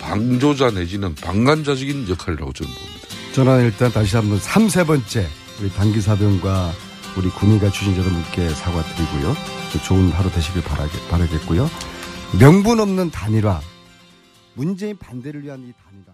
방조자 0.01 0.70
내지는 0.72 1.14
방관자적인 1.14 2.09
역할이라고 2.09 2.53
저는 2.53 2.72
봅니다. 2.72 3.09
저는 3.34 3.64
일단 3.64 3.93
다시 3.93 4.16
한번 4.16 4.38
3, 4.38 4.68
세 4.68 4.84
번째 4.84 5.28
우리 5.61 5.70
단기 5.70 6.01
사병과 6.01 6.72
우리 7.16 7.28
군의가 7.28 7.70
추진 7.70 7.97
여러분께 7.97 8.49
사과드리고요. 8.49 9.36
좋은 9.86 10.11
하루 10.11 10.30
되시길 10.30 10.62
바라겠, 10.62 11.09
바라겠고요. 11.09 11.70
명분 12.40 12.80
없는 12.80 13.11
단일화. 13.11 13.61
문재인 14.55 14.97
반대를 14.99 15.45
위한 15.45 15.61
이 15.61 15.72
단일화. 15.84 16.12